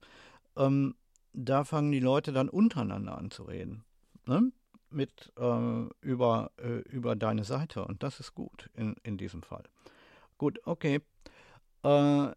ähm, 0.57 0.95
da 1.34 1.63
fangen 1.63 1.91
die 1.91 1.99
Leute 1.99 2.34
dann 2.34 2.49
untereinander 2.49 3.17
an 3.17 3.32
zu 3.32 3.43
reden. 3.43 3.84
Ne? 4.26 4.51
Mit 4.89 5.32
äh, 5.38 5.86
über, 6.01 6.51
äh, 6.57 6.80
über 6.89 7.15
deine 7.15 7.43
Seite. 7.43 7.86
Und 7.86 8.03
das 8.03 8.20
ist 8.20 8.34
gut 8.34 8.70
in, 8.74 8.95
in 9.03 9.17
diesem 9.17 9.43
Fall. 9.43 9.63
Gut, 10.38 10.59
okay. 10.65 11.01
Äh, 11.84 12.32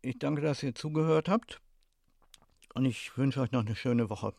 ich 0.00 0.18
danke, 0.18 0.40
dass 0.40 0.62
ihr 0.62 0.74
zugehört 0.74 1.28
habt. 1.28 1.60
Und 2.74 2.86
ich 2.86 3.16
wünsche 3.16 3.40
euch 3.40 3.52
noch 3.52 3.64
eine 3.64 3.76
schöne 3.76 4.10
Woche. 4.10 4.34